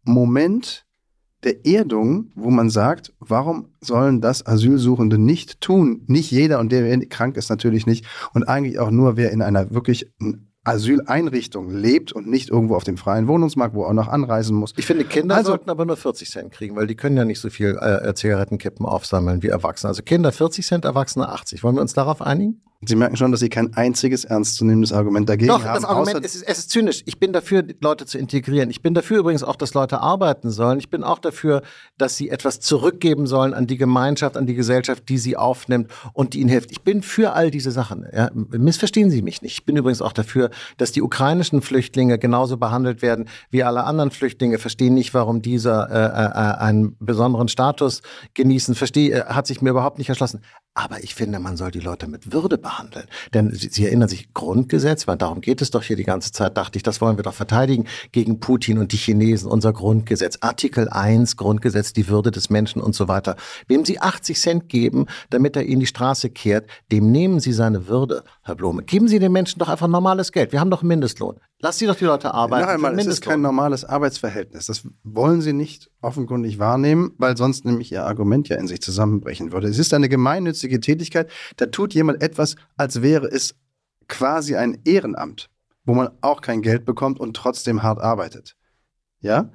Moment 0.03 0.87
der 1.43 1.65
Erdung, 1.67 2.33
wo 2.35 2.51
man 2.51 2.69
sagt, 2.69 3.13
warum 3.19 3.69
sollen 3.81 4.21
das 4.21 4.47
Asylsuchende 4.47 5.19
nicht 5.19 5.61
tun? 5.61 6.03
Nicht 6.07 6.31
jeder 6.31 6.59
und 6.59 6.71
der 6.71 6.99
krank 7.07 7.37
ist 7.37 7.49
natürlich 7.49 7.87
nicht 7.87 8.05
und 8.35 8.45
eigentlich 8.45 8.79
auch 8.79 8.91
nur 8.91 9.17
wer 9.17 9.31
in 9.31 9.41
einer 9.41 9.71
wirklich 9.71 10.13
Asyleinrichtung 10.65 11.71
lebt 11.71 12.13
und 12.13 12.27
nicht 12.27 12.51
irgendwo 12.51 12.77
auf 12.77 12.85
dem 12.85 12.99
freien 12.99 13.29
Wohnungsmarkt, 13.29 13.75
wo 13.75 13.85
er 13.85 13.89
auch 13.89 13.95
noch 13.95 14.09
anreisen 14.09 14.55
muss. 14.57 14.75
Ich 14.77 14.85
finde, 14.85 15.05
Kinder 15.05 15.37
also, 15.37 15.53
sollten 15.53 15.71
aber 15.71 15.87
nur 15.87 15.97
40 15.97 16.31
Cent 16.31 16.53
kriegen, 16.53 16.77
weil 16.77 16.87
die 16.87 16.97
können 16.97 17.17
ja 17.17 17.25
nicht 17.25 17.41
so 17.41 17.49
viel 17.49 17.79
äh, 17.81 18.13
Zigarettenkippen 18.13 18.85
aufsammeln 18.85 19.43
wie 19.43 19.49
Erwachsene. 19.49 19.89
Also 19.89 20.03
Kinder 20.03 20.33
40 20.33 20.67
Cent, 20.67 20.85
Erwachsene 20.85 21.31
80. 21.31 21.65
Wollen 21.65 21.77
wir 21.77 21.83
uns 21.83 21.95
darauf 21.95 22.21
einigen? 22.21 22.61
Sie 22.83 22.97
merken 22.97 23.15
schon, 23.17 23.31
dass 23.31 23.41
Sie 23.41 23.51
kein 23.51 23.75
einziges 23.75 24.25
ernstzunehmendes 24.25 24.95
Argument 24.95 25.29
dagegen 25.29 25.49
Doch, 25.49 25.65
haben. 25.65 25.75
Doch, 25.75 25.83
das 25.83 25.85
Argument 25.85 26.25
ist, 26.25 26.43
es 26.43 26.59
ist 26.59 26.71
zynisch. 26.71 27.03
Ich 27.05 27.21
bin 27.21 27.35
dafür, 27.35 27.63
Leute 27.83 28.07
zu 28.07 28.17
integrieren. 28.17 28.71
Ich 28.71 28.81
bin 28.81 28.95
dafür 28.95 29.19
übrigens 29.19 29.43
auch, 29.43 29.57
dass 29.57 29.75
Leute 29.75 30.01
arbeiten 30.01 30.51
sollen. 30.51 30.79
Ich 30.79 30.89
bin 30.89 31.05
auch 31.05 31.19
dafür, 31.19 31.61
dass 31.99 32.17
sie 32.17 32.31
etwas 32.31 32.59
zurückgeben 32.61 33.27
sollen 33.27 33.53
an 33.53 33.67
die 33.67 33.77
Gemeinschaft, 33.77 34.39
an 34.39 34.47
die 34.47 34.55
Gesellschaft, 34.55 35.11
die 35.11 35.19
sie 35.19 35.37
aufnimmt 35.37 35.91
und 36.15 36.33
die 36.33 36.41
ihnen 36.41 36.49
hilft. 36.49 36.71
Ich 36.71 36.81
bin 36.81 37.03
für 37.03 37.35
all 37.35 37.51
diese 37.51 37.71
Sachen. 37.71 38.07
Ja, 38.15 38.31
missverstehen 38.33 39.11
Sie 39.11 39.21
mich 39.21 39.43
nicht. 39.43 39.53
Ich 39.53 39.67
bin 39.67 39.77
übrigens 39.77 40.01
auch 40.01 40.15
dafür, 40.15 40.49
dass 40.79 40.91
die 40.91 41.03
ukrainischen 41.03 41.61
Flüchtlinge 41.61 42.19
genauso 42.19 42.57
behandelt 42.57 43.03
werden 43.03 43.29
wie 43.51 43.63
alle 43.63 43.85
anderen 43.85 44.11
Flüchtlinge. 44.11 44.57
Verstehen 44.57 44.95
nicht, 44.95 45.13
warum 45.13 45.43
dieser 45.43 45.91
äh, 45.91 46.57
äh, 46.57 46.65
einen 46.65 46.97
besonderen 46.99 47.49
Status 47.49 48.01
genießen. 48.33 48.75
Verstehe, 48.75 49.19
äh, 49.19 49.25
hat 49.27 49.47
sich 49.47 49.61
mir 49.61 49.69
überhaupt 49.69 49.99
nicht 49.99 50.09
erschlossen. 50.09 50.41
Aber 50.83 51.05
ich 51.05 51.15
finde, 51.15 51.39
man 51.41 51.59
soll 51.59 51.71
die 51.71 51.81
Leute 51.81 52.09
mit 52.09 52.33
Würde 52.33 52.57
behandeln. 52.57 53.05
Denn 53.35 53.53
Sie, 53.53 53.69
Sie, 53.69 53.85
erinnern 53.85 54.09
sich, 54.09 54.33
Grundgesetz, 54.33 55.07
weil 55.07 55.19
darum 55.19 55.43
geht 55.43 55.61
es 55.61 55.71
doch 55.71 55.83
hier 55.83 55.97
die 55.97 56.05
ganze 56.05 56.33
Zeit, 56.33 56.57
dachte 56.57 56.79
ich, 56.79 56.83
das 56.83 57.03
wollen 57.03 57.19
wir 57.19 57.23
doch 57.23 57.35
verteidigen 57.35 57.85
gegen 58.13 58.41
Putin 58.41 58.79
und 58.79 58.93
die 58.93 58.97
Chinesen, 58.97 59.51
unser 59.51 59.75
Grundgesetz. 59.75 60.39
Artikel 60.41 60.89
1, 60.89 61.37
Grundgesetz, 61.37 61.93
die 61.93 62.09
Würde 62.09 62.31
des 62.31 62.49
Menschen 62.49 62.81
und 62.81 62.95
so 62.95 63.09
weiter. 63.09 63.37
Wem 63.69 63.85
Sie 63.85 64.01
80 64.01 64.41
Cent 64.41 64.69
geben, 64.71 65.05
damit 65.29 65.55
er 65.55 65.65
Ihnen 65.65 65.81
die 65.81 65.87
Straße 65.87 66.31
kehrt, 66.31 66.67
dem 66.91 67.13
nehmen 67.13 67.41
Sie 67.41 67.53
seine 67.53 67.87
Würde, 67.87 68.25
Herr 68.43 68.55
Blome. 68.55 68.83
Geben 68.83 69.07
Sie 69.07 69.19
den 69.19 69.33
Menschen 69.33 69.59
doch 69.59 69.69
einfach 69.69 69.87
normales 69.87 70.33
Geld. 70.33 70.53
Wir 70.53 70.61
haben 70.61 70.71
doch 70.71 70.83
Mindestlohn. 70.83 71.37
Lass 71.63 71.79
sie 71.79 71.87
doch 71.87 71.95
die 71.95 72.07
Leute 72.07 72.33
arbeiten. 72.33 72.65
Noch 72.65 72.73
einmal, 72.73 72.99
es 72.99 73.07
ist 73.07 73.21
kein 73.21 73.43
normales 73.43 73.85
Arbeitsverhältnis. 73.85 74.67
Das 74.67 74.89
wollen 75.05 75.43
sie 75.43 75.53
nicht 75.53 75.91
offenkundig 76.01 76.59
wahrnehmen, 76.59 77.13
weil 77.19 77.37
sonst 77.37 77.67
nämlich 77.67 77.93
ihr 77.93 78.07
Argument 78.07 78.49
ja 78.49 78.57
in 78.57 78.67
sich 78.67 78.81
zusammenbrechen 78.81 79.53
würde. 79.53 79.69
Es 79.69 79.79
ist 79.79 79.93
eine 79.93 80.09
gemeinnützige 80.09 80.70
Tätigkeit. 80.79 81.31
Da 81.57 81.67
tut 81.67 81.95
jemand 81.95 82.23
etwas, 82.23 82.55
als 82.77 83.03
wäre 83.03 83.27
es 83.27 83.57
quasi 84.07 84.55
ein 84.55 84.79
Ehrenamt, 84.85 85.49
wo 85.85 85.95
man 85.95 86.11
auch 86.21 86.43
kein 86.43 86.63
Geld 86.63 86.85
bekommt 86.85 87.19
und 87.19 87.35
trotzdem 87.35 87.83
hart 87.83 88.01
arbeitet. 88.01 88.57
Ja? 89.21 89.51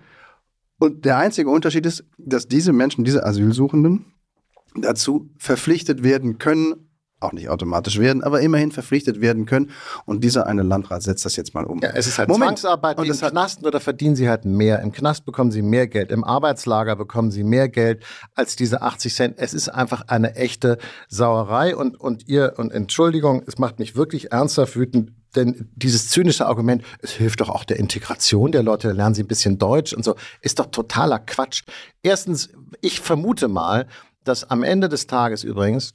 Und 0.80 1.06
der 1.06 1.18
einzige 1.18 1.50
Unterschied 1.50 1.86
ist, 1.86 2.04
dass 2.18 2.48
diese 2.48 2.74
Menschen, 2.74 3.06
diese 3.06 3.26
Asylsuchenden, 3.26 4.06
dazu 4.76 5.30
verpflichtet 5.38 6.04
werden 6.04 6.38
können, 6.38 6.85
auch 7.20 7.32
nicht 7.32 7.50
automatisch 7.50 8.00
werden, 8.00 8.24
aber 8.24 8.42
immerhin 8.42 8.72
verpflichtet 8.72 9.22
werden 9.22 9.46
können. 9.46 9.72
Und 10.06 10.24
dieser 10.24 10.48
eine 10.48 10.64
Landrat 10.64 11.04
setzt 11.04 11.26
das 11.26 11.36
jetzt 11.36 11.54
mal 11.54 11.66
um. 11.66 11.80
Ja, 11.82 11.90
es 11.90 12.08
ist 12.08 12.20
halt 12.20 12.30
Moment. 12.30 12.60
Zwangsarbeit 12.60 12.98
und 12.98 13.08
im 13.08 13.18
Knast, 13.18 13.62
nur 13.62 13.72
da 13.72 13.80
verdienen 13.80 14.16
sie 14.16 14.30
halt 14.30 14.46
mehr. 14.46 14.82
Im 14.82 14.92
Knast 14.92 15.26
bekommen 15.26 15.52
sie 15.52 15.62
mehr 15.62 15.88
Geld, 15.88 16.12
im 16.12 16.24
Arbeitslager 16.24 16.96
bekommen 16.96 17.32
sie 17.32 17.44
mehr 17.44 17.70
Geld 17.70 18.04
als 18.36 18.56
diese 18.56 18.82
80 18.82 19.16
Cent. 19.16 19.36
Es 19.38 19.54
ist 19.54 19.70
einfach 19.70 20.04
eine 20.08 20.36
echte 20.36 20.78
Sauerei 21.08 21.76
und, 21.76 22.00
und 22.00 22.28
ihr, 22.28 22.54
und 22.58 22.72
Entschuldigung, 22.72 23.44
es 23.48 23.58
macht 23.58 23.80
mich 23.80 23.96
wirklich 23.96 24.32
ernsthaft 24.32 24.76
wütend, 24.76 25.12
denn 25.36 25.70
dieses 25.76 26.10
zynische 26.10 26.46
Argument, 26.46 26.84
es 27.02 27.12
hilft 27.12 27.42
doch 27.42 27.50
auch 27.50 27.64
der 27.64 27.78
Integration 27.78 28.52
der 28.52 28.64
Leute, 28.64 28.90
da 28.90 28.94
lernen 28.94 29.16
sie 29.16 29.24
ein 29.24 29.28
bisschen 29.28 29.58
Deutsch 29.58 29.94
und 29.94 30.04
so, 30.04 30.16
ist 30.42 30.60
doch 30.60 30.68
totaler 30.68 31.20
Quatsch. 31.20 31.64
Erstens, 32.04 32.50
ich 32.82 33.00
vermute 33.00 33.48
mal, 33.48 33.88
dass 34.24 34.50
am 34.50 34.64
Ende 34.64 34.90
des 34.90 35.08
Tages 35.08 35.44
übrigens 35.44 35.94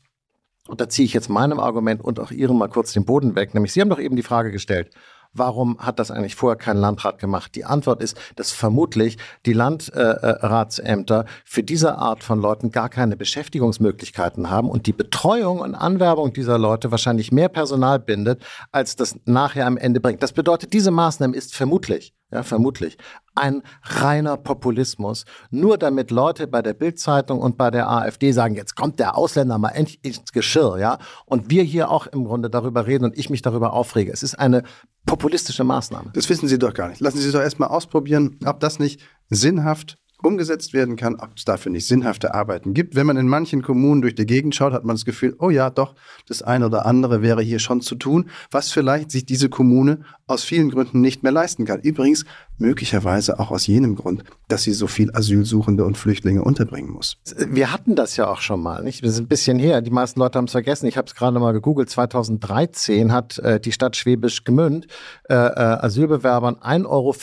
und 0.69 0.81
da 0.81 0.89
ziehe 0.89 1.07
ich 1.07 1.15
jetzt 1.15 1.29
meinem 1.29 1.59
Argument 1.59 2.03
und 2.03 2.21
auch 2.21 2.31
Ihrem 2.31 2.59
mal 2.59 2.69
kurz 2.69 2.93
den 2.93 3.05
Boden 3.05 3.35
weg. 3.35 3.55
Nämlich, 3.55 3.73
Sie 3.73 3.81
haben 3.81 3.91
doch 3.91 3.99
eben 3.99 4.17
die 4.17 4.23
Frage 4.23 4.51
gestellt, 4.51 4.91
warum 5.33 5.79
hat 5.79 5.99
das 5.99 6.11
eigentlich 6.11 6.35
vorher 6.35 6.57
kein 6.57 6.77
Landrat 6.77 7.19
gemacht? 7.19 7.55
Die 7.55 7.65
Antwort 7.65 8.03
ist, 8.03 8.17
dass 8.37 8.53
vermutlich 8.53 9.19
die 9.47 9.53
Landratsämter 9.53 11.25
für 11.45 11.63
diese 11.63 11.99
Art 11.99 12.25
von 12.25 12.41
Leuten 12.41 12.71
gar 12.71 12.89
keine 12.89 13.17
Beschäftigungsmöglichkeiten 13.17 14.51
haben 14.51 14.69
und 14.69 14.87
die 14.87 14.93
Betreuung 14.93 15.61
und 15.61 15.75
Anwerbung 15.75 16.33
dieser 16.33 16.59
Leute 16.59 16.91
wahrscheinlich 16.91 17.33
mehr 17.33 17.49
Personal 17.49 17.99
bindet, 17.99 18.43
als 18.73 18.97
das 18.97 19.17
nachher 19.25 19.67
am 19.67 19.77
Ende 19.77 20.01
bringt. 20.01 20.23
Das 20.23 20.33
bedeutet, 20.33 20.73
diese 20.73 20.91
Maßnahme 20.91 21.37
ist 21.37 21.55
vermutlich 21.55 22.13
ja, 22.33 22.43
vermutlich, 22.43 22.97
ein 23.35 23.63
reiner 23.83 24.37
Populismus, 24.37 25.25
nur 25.51 25.79
damit 25.79 26.11
Leute 26.11 26.47
bei 26.47 26.63
der 26.63 26.75
Bildzeitung 26.75 27.41
und 27.41 27.57
bei 27.57 27.71
der 27.71 27.89
AfD 27.89 28.33
sagen, 28.33 28.55
jetzt 28.55 28.77
kommt 28.77 28.99
der 28.99 29.17
Ausländer 29.17 29.59
mal 29.59 29.71
endlich 29.71 30.01
ins 30.03 30.33
Geschirr, 30.33 30.79
ja, 30.79 30.99
und 31.27 31.51
wir 31.51 31.63
hier 31.63 31.91
auch 31.91 32.07
im 32.07 32.25
Grunde 32.25 32.51
darüber 32.51 32.87
reden 32.87 33.05
und 33.05 33.19
ich 33.19 33.31
mich 33.31 33.43
darüber 33.43 33.73
aufrege. 33.73 34.13
Es 34.13 34.23
ist 34.23 34.35
eine 34.35 34.63
populistische 35.07 35.65
Maßnahme. 35.65 36.11
Das 36.15 36.29
wissen 36.29 36.49
Sie 36.49 36.59
doch 36.59 36.75
gar 36.75 36.89
nicht. 36.89 37.01
Lassen 37.01 37.19
Sie 37.19 37.27
es 37.27 37.33
doch 37.33 37.41
erstmal 37.41 37.69
ausprobieren, 37.69 38.39
ob 38.45 38.61
das 38.61 38.79
nicht 38.79 39.01
sinnhaft 39.29 40.00
umgesetzt 40.23 40.73
werden 40.73 40.97
kann, 40.97 41.17
ob 41.17 41.31
es 41.37 41.45
dafür 41.45 41.73
nicht 41.73 41.87
sinnhafte 41.87 42.35
Arbeiten 42.35 42.75
gibt. 42.75 42.95
Wenn 42.95 43.07
man 43.07 43.17
in 43.17 43.29
manchen 43.29 43.63
Kommunen 43.63 44.03
durch 44.03 44.15
die 44.15 44.27
Gegend 44.27 44.55
schaut, 44.55 44.73
hat 44.73 44.85
man 44.85 44.97
das 44.97 45.05
Gefühl, 45.05 45.37
oh 45.39 45.51
ja, 45.51 45.71
doch, 45.71 45.95
das 46.27 46.43
eine 46.43 46.67
oder 46.67 46.87
andere 46.87 47.23
wäre 47.23 47.43
hier 47.43 47.59
schon 47.59 47.81
zu 47.81 47.95
tun, 47.95 48.31
was 48.51 48.73
vielleicht 48.73 49.11
sich 49.11 49.25
diese 49.25 49.49
Kommune 49.49 50.01
aus 50.27 50.45
vielen 50.45 50.71
Gründen 50.71 51.01
nicht 51.01 51.23
mehr 51.23 51.33
leisten 51.33 51.65
kann. 51.65 51.81
Übrigens 51.81 52.25
möglicherweise 52.59 53.41
auch 53.41 53.51
aus 53.51 53.67
jenem 53.67 53.97
Grund, 53.97 54.23
dass 54.49 54.63
sie 54.63 54.73
so 54.73 54.87
viel 54.87 55.11
Asylsuchende 55.15 55.85
und 55.85 55.97
Flüchtlinge 55.97 56.45
unterbringen 56.45 56.91
muss. 56.91 57.17
Wir 57.49 57.73
hatten 57.73 57.97
das 57.97 58.17
ja 58.17 58.29
auch 58.29 58.41
schon 58.41 58.63
mal, 58.63 58.83
nicht? 58.83 59.03
Wir 59.03 59.11
sind 59.11 59.25
ein 59.25 59.29
bisschen 59.29 59.59
her. 59.59 59.81
Die 59.81 59.91
meisten 59.91 60.21
Leute 60.21 60.39
haben 60.39 60.45
es 60.45 60.53
vergessen. 60.53 60.87
Ich 60.87 60.97
habe 60.97 61.07
es 61.07 61.15
gerade 61.15 61.39
mal 61.41 61.53
gegoogelt. 61.53 61.89
2013 61.91 63.13
hat 63.13 63.39
äh, 63.39 63.59
die 63.59 63.73
Stadt 63.73 63.97
Schwäbisch 63.97 64.45
Gmünd 64.45 64.87
äh, 65.29 65.35
äh, 65.35 65.37
Asylbewerbern 65.37 66.57
1,05 66.57 66.87
Euro 66.87 67.15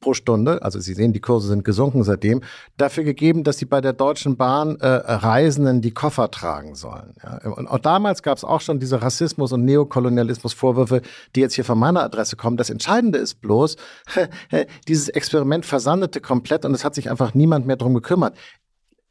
pro 0.00 0.14
Stunde, 0.14 0.62
also 0.62 0.80
Sie 0.80 0.94
sehen, 0.94 1.12
die 1.12 1.20
Kurse 1.20 1.48
sind 1.48 1.64
gesunken 1.64 2.04
seitdem, 2.04 2.40
dafür 2.76 3.04
gegeben, 3.04 3.44
dass 3.44 3.58
sie 3.58 3.64
bei 3.64 3.80
der 3.80 3.92
Deutschen 3.92 4.36
Bahn 4.36 4.76
äh, 4.76 4.86
Reisenden 4.86 5.80
die 5.80 5.92
Koffer 5.92 6.30
tragen 6.30 6.74
sollen. 6.74 7.14
Ja? 7.22 7.50
Und 7.50 7.66
auch 7.68 7.78
damals 7.78 8.22
gab 8.22 8.38
es 8.38 8.44
auch 8.44 8.60
schon 8.60 8.80
diese 8.80 9.02
Rassismus- 9.02 9.52
und 9.52 9.64
Neokolonialismus-Vorwürfe, 9.64 11.02
die 11.34 11.40
jetzt 11.40 11.54
hier 11.54 11.64
von 11.64 11.78
meiner 11.78 12.02
Adresse 12.02 12.36
kommen. 12.36 12.56
Das 12.56 12.70
Entscheidende 12.70 13.18
ist 13.18 13.40
bloß, 13.40 13.76
dieses 14.88 15.08
Experiment 15.08 15.66
versandete 15.66 16.20
komplett 16.20 16.64
und 16.64 16.74
es 16.74 16.84
hat 16.84 16.94
sich 16.94 17.10
einfach 17.10 17.34
niemand 17.34 17.66
mehr 17.66 17.76
drum 17.76 17.94
gekümmert. 17.94 18.36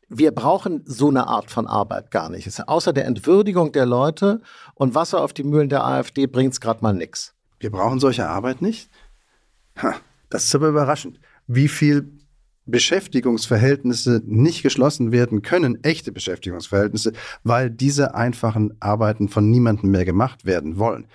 Wir 0.08 0.32
brauchen 0.32 0.84
so 0.86 1.10
eine 1.10 1.27
Art 1.27 1.50
von 1.50 1.65
Arbeit 1.68 2.12
gar 2.12 2.30
nicht. 2.30 2.46
Es, 2.46 2.60
außer 2.60 2.94
der 2.94 3.06
Entwürdigung 3.06 3.72
der 3.72 3.86
Leute 3.86 4.42
und 4.75 4.94
Wasser 4.94 5.22
auf 5.22 5.34
die 5.34 5.44
Mühlen 5.44 5.70
der 5.70 5.84
AfD 5.84 6.27
bringt 6.27 6.54
es 6.54 6.62
gerade 6.62 6.82
mal 6.84 6.94
nichts. 6.94 7.34
Wir 7.60 7.72
brauchen 7.72 8.00
solche 8.00 8.27
Arbeit 8.27 8.62
nicht? 8.62 8.89
Ha, 9.82 9.96
das 10.30 10.46
ist 10.46 10.56
aber 10.56 10.70
überraschend. 10.70 11.20
Wie 11.48 11.68
viel 11.68 12.12
Beschäftigungsverhältnisse 12.65 14.22
nicht 14.25 14.63
geschlossen 14.63 15.12
werden 15.12 15.41
können, 15.41 15.84
echte 15.84 16.12
Beschäftigungsverhältnisse, 16.12 17.13
weil 17.43 17.69
diese 17.69 18.15
einfachen 18.15 18.75
Arbeiten 18.79 19.29
von 19.29 19.50
niemandem 19.50 19.91
mehr 19.91 20.05
gemacht 20.05 20.45
werden 20.45 20.79
wollen. 20.79 21.07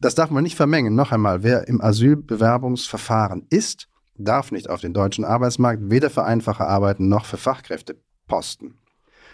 Das 0.00 0.14
darf 0.14 0.30
man 0.30 0.42
nicht 0.42 0.56
vermengen. 0.56 0.94
Noch 0.94 1.12
einmal, 1.12 1.42
wer 1.42 1.68
im 1.68 1.80
Asylbewerbungsverfahren 1.80 3.46
ist, 3.50 3.88
darf 4.16 4.52
nicht 4.52 4.68
auf 4.68 4.80
den 4.80 4.92
deutschen 4.92 5.24
Arbeitsmarkt 5.24 5.90
weder 5.90 6.10
für 6.10 6.24
einfache 6.24 6.66
Arbeiten 6.66 7.08
noch 7.08 7.24
für 7.24 7.36
Fachkräfte 7.36 7.96
posten. 8.26 8.74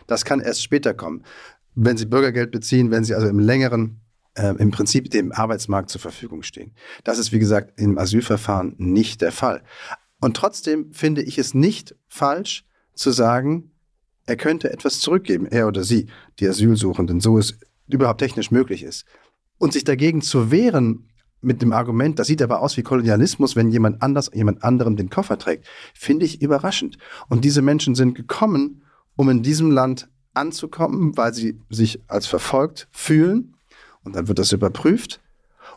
Das 0.07 0.25
kann 0.25 0.41
erst 0.41 0.63
später 0.63 0.95
kommen, 0.95 1.25
wenn 1.75 1.97
Sie 1.97 2.07
Bürgergeld 2.07 2.51
beziehen, 2.51 2.91
wenn 2.91 3.05
Sie 3.05 3.15
also 3.15 3.29
im 3.29 3.39
längeren, 3.39 4.01
äh, 4.35 4.55
im 4.59 4.71
Prinzip 4.71 5.11
dem 5.11 5.33
Arbeitsmarkt 5.33 5.91
zur 5.91 6.01
Verfügung 6.01 6.43
stehen. 6.43 6.75
Das 7.05 7.19
ist, 7.19 7.33
wie 7.33 7.39
gesagt, 7.39 7.79
im 7.81 7.99
Asylverfahren 7.99 8.75
nicht 8.79 9.21
der 9.21 9.33
Fall. 9.33 9.63
Und 10.21 10.37
trotzdem 10.37 10.93
finde 10.93 11.23
ich 11.23 11.39
es 11.39 11.55
nicht 11.55 11.95
falsch 12.09 12.65
zu 12.95 13.11
sagen, 13.11 13.71
er 14.27 14.37
könnte 14.37 14.71
etwas 14.73 15.01
zurückgeben, 15.01 15.47
er 15.47 15.69
oder 15.69 15.85
sie, 15.85 16.07
die 16.39 16.49
Asylsuchenden, 16.49 17.21
so 17.21 17.39
es 17.39 17.59
überhaupt 17.89 18.21
technisch 18.21 18.51
möglich 18.51 18.83
ist. 18.83 19.07
Und 19.57 19.73
sich 19.73 19.85
dagegen 19.85 20.21
zu 20.21 20.51
wehren 20.51 21.09
mit 21.41 21.63
dem 21.63 21.73
Argument, 21.73 22.19
das 22.19 22.27
sieht 22.27 22.43
aber 22.43 22.61
aus 22.61 22.77
wie 22.77 22.83
Kolonialismus, 22.83 23.57
wenn 23.57 23.71
jemand 23.71 24.03
anders 24.03 24.31
jemand 24.35 24.63
anderem 24.65 24.97
den 24.97 25.09
Koffer 25.09 25.39
trägt, 25.39 25.67
finde 25.95 26.27
ich 26.27 26.43
überraschend. 26.43 26.99
Und 27.29 27.45
diese 27.45 27.63
Menschen 27.63 27.95
sind 27.95 28.15
gekommen, 28.15 28.83
um 29.17 29.31
in 29.31 29.43
diesem 29.43 29.71
Land 29.71 30.09
anzukommen, 30.35 31.17
weil 31.17 31.33
sie 31.33 31.61
sich 31.71 32.01
als 32.09 32.27
verfolgt 32.27 32.89
fühlen. 32.91 33.55
Und 34.05 34.17
dann 34.17 34.29
wird 34.29 34.39
das 34.39 34.53
überprüft. 34.53 35.21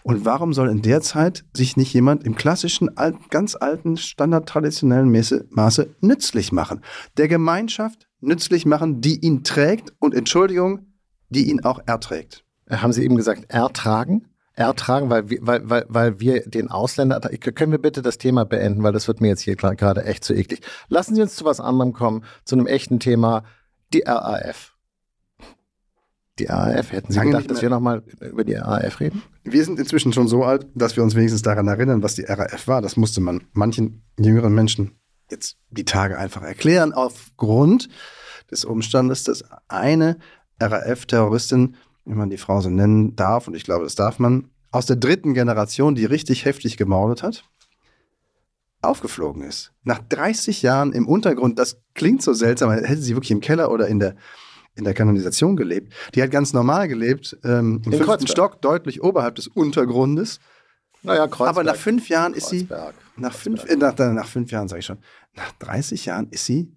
Und 0.04 0.26
warum 0.26 0.54
soll 0.54 0.70
in 0.70 0.82
der 0.82 1.02
Zeit 1.02 1.44
sich 1.54 1.78
nicht 1.78 1.94
jemand 1.94 2.24
im 2.24 2.36
klassischen, 2.36 2.90
ganz 3.30 3.56
alten, 3.56 3.98
standardtraditionellen 3.98 5.10
Maße 5.50 5.96
nützlich 6.02 6.52
machen? 6.52 6.82
Der 7.18 7.28
Gemeinschaft 7.28 8.08
nützlich 8.20 8.66
machen, 8.66 9.02
die 9.02 9.20
ihn 9.20 9.44
trägt 9.44 9.94
und 10.00 10.14
Entschuldigung, 10.14 10.88
die 11.30 11.50
ihn 11.50 11.64
auch 11.64 11.80
erträgt. 11.86 12.44
Haben 12.70 12.94
Sie 12.94 13.04
eben 13.04 13.16
gesagt, 13.16 13.46
ertragen? 13.52 14.28
Ertragen, 14.54 15.10
weil, 15.10 15.30
weil, 15.30 15.70
weil, 15.70 15.86
weil 15.88 16.20
wir 16.20 16.42
den 16.42 16.70
Ausländer. 16.70 17.20
Können 17.20 17.72
wir 17.72 17.82
bitte 17.82 18.02
das 18.02 18.18
Thema 18.18 18.44
beenden, 18.44 18.84
weil 18.84 18.92
das 18.92 19.08
wird 19.08 19.22
mir 19.22 19.30
jetzt 19.30 19.42
hier 19.42 19.56
gerade 19.56 20.04
echt 20.04 20.24
zu 20.24 20.34
eklig. 20.34 20.62
Lassen 20.90 21.16
Sie 21.16 21.22
uns 21.22 21.36
zu 21.36 21.46
was 21.46 21.60
anderem 21.60 21.94
kommen, 21.94 22.24
zu 22.44 22.56
einem 22.56 22.68
echten 22.68 23.00
Thema, 23.00 23.44
die 23.94 24.04
RAF 24.06 24.71
die 26.40 26.46
RAF. 26.46 26.92
Hätten 26.92 27.12
Sie 27.12 27.18
Lange 27.18 27.32
gedacht, 27.32 27.52
dass 27.52 27.62
wir 27.62 27.70
nochmal 27.70 28.04
über 28.22 28.44
die 28.44 28.54
RAF 28.54 29.00
reden? 29.00 29.22
Wir 29.44 29.64
sind 29.64 29.80
inzwischen 29.80 30.14
schon 30.14 30.28
so 30.28 30.44
alt, 30.44 30.68
dass 30.74 30.96
wir 30.96 31.04
uns 31.04 31.16
wenigstens 31.16 31.42
daran 31.42 31.68
erinnern, 31.68 32.04
was 32.04 32.16
die 32.16 32.24
RAF 32.24 32.68
war. 32.68 32.82
Das 32.82 32.98
musste 32.98 33.22
man 33.22 33.44
manchen 33.54 34.04
jüngeren 34.20 34.54
Menschen 34.54 34.92
jetzt 35.30 35.58
die 35.70 35.86
Tage 35.86 36.18
einfach 36.18 36.42
erklären, 36.42 36.94
aufgrund 36.94 37.90
des 38.52 38.66
Umstandes, 38.66 39.24
dass 39.24 39.46
eine 39.70 40.18
RAF-Terroristin, 40.60 41.76
wenn 42.06 42.18
man 42.18 42.30
die 42.30 42.38
Frau 42.38 42.60
so 42.62 42.70
nennen 42.70 43.16
darf, 43.16 43.48
und 43.48 43.56
ich 43.56 43.64
glaube, 43.64 43.86
das 43.86 43.96
darf 43.96 44.20
man, 44.20 44.50
aus 44.72 44.86
der 44.86 44.98
dritten 44.98 45.34
Generation, 45.34 45.96
die 45.96 46.06
richtig 46.06 46.46
heftig 46.46 46.78
gemordet 46.78 47.24
hat, 47.24 47.44
aufgeflogen 48.82 49.44
ist. 49.44 49.74
Nach 49.84 50.00
30 50.00 50.62
Jahren 50.62 50.92
im 50.94 51.08
Untergrund, 51.08 51.60
das 51.60 51.82
klingt 51.94 52.22
so 52.22 52.34
seltsam, 52.34 52.72
hätte 52.72 53.02
sie 53.02 53.16
wirklich 53.16 53.32
im 53.32 53.42
Keller 53.42 53.72
oder 53.72 53.88
in 53.88 54.00
der 54.00 54.16
in 54.76 54.84
der 54.84 54.94
Kanalisation 54.94 55.56
gelebt. 55.56 55.94
Die 56.16 56.22
hat 56.22 56.32
ganz 56.32 56.54
normal 56.54 56.88
gelebt, 56.88 57.38
ähm, 57.44 57.50
im 57.50 57.76
in 57.76 57.84
fünften 57.84 58.06
Kreuzberg. 58.06 58.30
Stock, 58.30 58.62
deutlich 58.62 59.04
oberhalb 59.04 59.36
des 59.36 59.48
Untergrundes. 59.48 60.40
Naja, 61.04 61.28
Kreuzberg. 61.28 61.50
Aber 61.50 61.64
nach 61.64 61.76
fünf 61.76 62.10
Jahren 62.10 62.34
ist 62.34 62.50
Kreuzberg. 62.50 62.94
sie, 63.16 63.22
nach 63.22 63.34
fünf, 63.34 63.66
äh, 63.66 63.76
nach, 63.76 63.98
nach 63.98 64.28
fünf 64.28 64.52
Jahren 64.52 64.68
sage 64.68 64.80
ich 64.80 64.86
schon, 64.86 65.00
nach 65.36 65.52
30 65.54 66.06
Jahren 66.06 66.28
ist 66.30 66.46
sie 66.46 66.76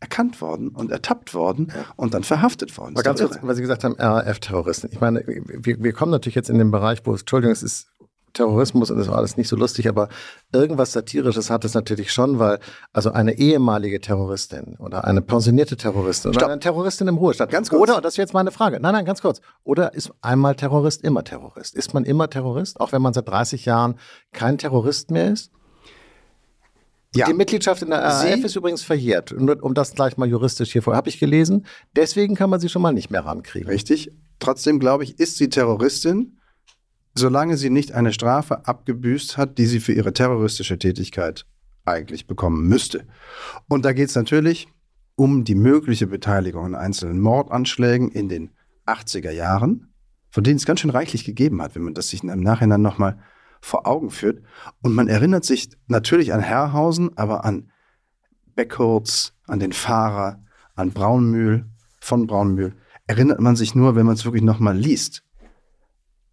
erkannt 0.00 0.40
worden 0.40 0.68
und 0.68 0.90
ertappt 0.90 1.34
worden 1.34 1.70
ja. 1.74 1.84
und 1.96 2.14
dann 2.14 2.24
verhaftet 2.24 2.76
worden. 2.78 2.94
Aber 2.94 3.02
ganz 3.02 3.20
kurz, 3.20 3.38
weil 3.42 3.54
Sie 3.54 3.60
gesagt 3.60 3.84
haben, 3.84 3.94
RAF-Terroristen. 3.98 4.88
Ich 4.92 5.00
meine, 5.00 5.22
wir, 5.26 5.82
wir 5.82 5.92
kommen 5.92 6.10
natürlich 6.10 6.34
jetzt 6.34 6.48
in 6.48 6.56
den 6.56 6.70
Bereich, 6.70 7.02
wo 7.04 7.12
es, 7.12 7.20
Entschuldigung, 7.20 7.52
es 7.52 7.62
ist 7.62 7.88
Terrorismus 8.32 8.90
und 8.90 8.98
das 8.98 9.08
war 9.08 9.18
alles 9.18 9.36
nicht 9.36 9.48
so 9.48 9.56
lustig, 9.56 9.88
aber 9.88 10.08
irgendwas 10.52 10.92
Satirisches 10.92 11.50
hat 11.50 11.64
es 11.64 11.74
natürlich 11.74 12.12
schon, 12.12 12.38
weil 12.38 12.58
also 12.92 13.12
eine 13.12 13.38
ehemalige 13.38 14.00
Terroristin 14.00 14.76
oder 14.78 15.04
eine 15.04 15.22
pensionierte 15.22 15.76
Terroristin 15.76 16.32
Stopp. 16.32 16.44
oder 16.44 16.52
eine 16.52 16.60
Terroristin 16.60 17.08
im 17.08 17.16
Ruhestand. 17.16 17.50
Ganz 17.50 17.70
kurz. 17.70 17.82
Oder, 17.82 18.00
das 18.00 18.14
ist 18.14 18.18
jetzt 18.18 18.34
meine 18.34 18.50
Frage, 18.50 18.80
nein, 18.80 18.92
nein, 18.92 19.04
ganz 19.04 19.22
kurz. 19.22 19.40
Oder 19.64 19.94
ist 19.94 20.12
einmal 20.20 20.54
Terrorist 20.54 21.02
immer 21.02 21.24
Terrorist? 21.24 21.74
Ist 21.74 21.94
man 21.94 22.04
immer 22.04 22.30
Terrorist, 22.30 22.80
auch 22.80 22.92
wenn 22.92 23.02
man 23.02 23.12
seit 23.12 23.28
30 23.28 23.64
Jahren 23.64 23.96
kein 24.32 24.58
Terrorist 24.58 25.10
mehr 25.10 25.30
ist? 25.32 25.50
Ja. 27.14 27.26
Die 27.26 27.34
Mitgliedschaft 27.34 27.82
in 27.82 27.90
der 27.90 28.02
RAF 28.02 28.44
ist 28.44 28.54
übrigens 28.54 28.84
verjährt. 28.84 29.32
Um 29.32 29.74
das 29.74 29.94
gleich 29.94 30.16
mal 30.16 30.28
juristisch 30.28 30.70
hier 30.70 30.82
vor, 30.82 30.94
habe 30.94 31.08
ich 31.08 31.18
gelesen. 31.18 31.66
Deswegen 31.96 32.36
kann 32.36 32.50
man 32.50 32.60
sie 32.60 32.68
schon 32.68 32.82
mal 32.82 32.92
nicht 32.92 33.10
mehr 33.10 33.24
rankriegen. 33.24 33.68
Richtig. 33.68 34.12
Trotzdem 34.38 34.78
glaube 34.78 35.02
ich, 35.02 35.18
ist 35.18 35.36
sie 35.36 35.48
Terroristin 35.48 36.38
solange 37.14 37.56
sie 37.56 37.70
nicht 37.70 37.92
eine 37.92 38.12
Strafe 38.12 38.66
abgebüßt 38.66 39.36
hat, 39.36 39.58
die 39.58 39.66
sie 39.66 39.80
für 39.80 39.92
ihre 39.92 40.12
terroristische 40.12 40.78
Tätigkeit 40.78 41.46
eigentlich 41.84 42.26
bekommen 42.26 42.68
müsste. 42.68 43.06
Und 43.68 43.84
da 43.84 43.92
geht 43.92 44.08
es 44.08 44.14
natürlich 44.14 44.68
um 45.16 45.44
die 45.44 45.54
mögliche 45.54 46.06
Beteiligung 46.06 46.64
an 46.64 46.74
einzelnen 46.74 47.20
Mordanschlägen 47.20 48.10
in 48.10 48.28
den 48.28 48.50
80er 48.86 49.30
Jahren, 49.30 49.92
von 50.30 50.44
denen 50.44 50.56
es 50.56 50.66
ganz 50.66 50.80
schön 50.80 50.90
reichlich 50.90 51.24
gegeben 51.24 51.60
hat, 51.60 51.74
wenn 51.74 51.82
man 51.82 51.94
das 51.94 52.08
sich 52.08 52.22
im 52.22 52.40
Nachhinein 52.40 52.82
nochmal 52.82 53.18
vor 53.60 53.86
Augen 53.86 54.10
führt. 54.10 54.42
Und 54.82 54.94
man 54.94 55.08
erinnert 55.08 55.44
sich 55.44 55.70
natürlich 55.88 56.32
an 56.32 56.40
Herrhausen, 56.40 57.16
aber 57.18 57.44
an 57.44 57.70
Beckhurz, 58.54 59.34
an 59.46 59.60
den 59.60 59.72
Fahrer, 59.72 60.42
an 60.74 60.92
Braunmühl, 60.92 61.66
von 62.00 62.26
Braunmühl, 62.26 62.74
erinnert 63.06 63.40
man 63.40 63.56
sich 63.56 63.74
nur, 63.74 63.96
wenn 63.96 64.06
man 64.06 64.14
es 64.14 64.24
wirklich 64.24 64.42
nochmal 64.42 64.76
liest. 64.76 65.22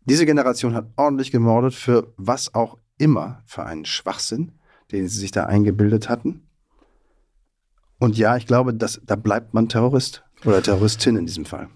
Diese 0.08 0.26
Generation 0.26 0.74
hat 0.74 0.88
ordentlich 0.96 1.32
gemordet 1.32 1.74
für 1.74 2.14
was 2.18 2.54
auch 2.56 2.78
immer 2.98 3.44
für 3.46 3.66
einen 3.66 3.86
Schwachsinn, 3.86 4.54
den 4.92 5.08
sie 5.08 5.20
sich 5.20 5.32
da 5.32 5.46
eingebildet 5.46 6.08
hatten. 6.08 6.48
Und 8.00 8.18
ja, 8.18 8.38
ich 8.38 8.48
glaube, 8.48 8.74
dass, 8.74 9.02
da 9.06 9.16
bleibt 9.16 9.54
man 9.54 9.70
Terrorist 9.70 10.24
oder 10.46 10.62
Terroristin 10.62 11.18
in 11.18 11.26
diesem 11.26 11.46
Fall. 11.46 11.70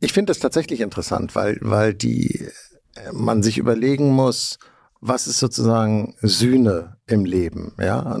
Ich 0.00 0.12
finde 0.12 0.30
das 0.30 0.40
tatsächlich 0.40 0.80
interessant, 0.80 1.34
weil, 1.36 1.58
weil 1.60 1.94
die, 1.94 2.48
äh, 2.96 3.12
man 3.12 3.42
sich 3.42 3.58
überlegen 3.58 4.10
muss, 4.10 4.58
was 5.02 5.26
ist 5.26 5.40
sozusagen 5.40 6.14
Sühne 6.22 6.96
im 7.06 7.24
Leben? 7.24 7.74
Ja? 7.78 8.20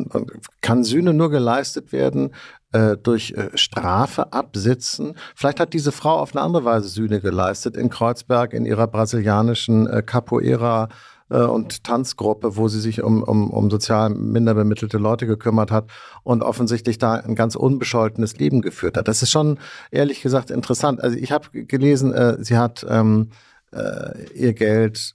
Kann 0.60 0.82
Sühne 0.82 1.14
nur 1.14 1.30
geleistet 1.30 1.92
werden 1.92 2.34
äh, 2.72 2.96
durch 2.96 3.34
äh, 3.36 3.50
Strafe 3.54 4.32
absitzen? 4.32 5.14
Vielleicht 5.36 5.60
hat 5.60 5.74
diese 5.74 5.92
Frau 5.92 6.18
auf 6.18 6.34
eine 6.34 6.42
andere 6.42 6.64
Weise 6.64 6.88
Sühne 6.88 7.20
geleistet 7.20 7.76
in 7.76 7.88
Kreuzberg 7.88 8.52
in 8.52 8.66
ihrer 8.66 8.88
brasilianischen 8.88 9.86
äh, 9.86 10.02
Capoeira 10.02 10.88
äh, 11.30 11.36
und 11.38 11.84
Tanzgruppe, 11.84 12.56
wo 12.56 12.66
sie 12.66 12.80
sich 12.80 13.00
um, 13.00 13.22
um, 13.22 13.50
um 13.50 13.70
sozial 13.70 14.10
minder 14.10 14.54
bemittelte 14.54 14.98
Leute 14.98 15.28
gekümmert 15.28 15.70
hat 15.70 15.88
und 16.24 16.42
offensichtlich 16.42 16.98
da 16.98 17.14
ein 17.14 17.36
ganz 17.36 17.54
unbescholtenes 17.54 18.38
Leben 18.38 18.60
geführt 18.60 18.96
hat. 18.96 19.06
Das 19.06 19.22
ist 19.22 19.30
schon 19.30 19.60
ehrlich 19.92 20.20
gesagt 20.20 20.50
interessant. 20.50 21.00
Also 21.00 21.16
ich 21.16 21.30
habe 21.30 21.48
gelesen, 21.64 22.12
äh, 22.12 22.42
sie 22.42 22.58
hat 22.58 22.84
ähm, 22.88 23.30
äh, 23.70 24.32
ihr 24.34 24.52
Geld 24.52 25.14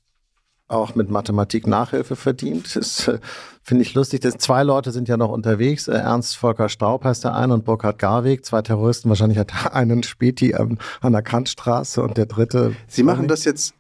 auch 0.68 0.96
mit 0.96 1.10
Mathematik 1.10 1.66
Nachhilfe 1.66 2.16
verdient. 2.16 2.76
Das 2.76 3.08
äh, 3.08 3.20
finde 3.62 3.84
ich 3.84 3.94
lustig. 3.94 4.22
Das, 4.22 4.38
zwei 4.38 4.64
Leute 4.64 4.92
sind 4.92 5.08
ja 5.08 5.18
noch 5.18 5.32
unterwegs. 5.32 5.88
Äh, 5.88 5.94
Ernst 5.94 6.36
Volker 6.36 6.70
Staub 6.70 7.04
heißt 7.04 7.24
der 7.24 7.36
eine 7.36 7.54
und 7.54 7.66
Burkhard 7.66 8.00
Garweg, 8.00 8.46
zwei 8.46 8.62
Terroristen. 8.62 9.10
Wahrscheinlich 9.10 9.38
hat 9.38 9.52
der 9.52 9.74
einen 9.76 10.04
Späti 10.04 10.54
an, 10.54 10.78
an 11.02 11.14
der 11.14 11.22
Kantstraße 11.22 12.02
und 12.02 12.18
der 12.18 12.26
dritte. 12.26 12.76
Sie 12.88 13.04
machen 13.04 13.28
das 13.28 13.46
jetzt, 13.46 13.74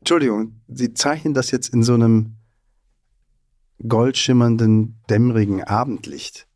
Entschuldigung, 0.00 0.60
Sie 0.68 0.94
zeichnen 0.94 1.34
das 1.34 1.50
jetzt 1.50 1.74
in 1.74 1.82
so 1.82 1.94
einem 1.94 2.36
goldschimmernden, 3.86 5.00
dämmerigen 5.08 5.64
Abendlicht. 5.64 6.46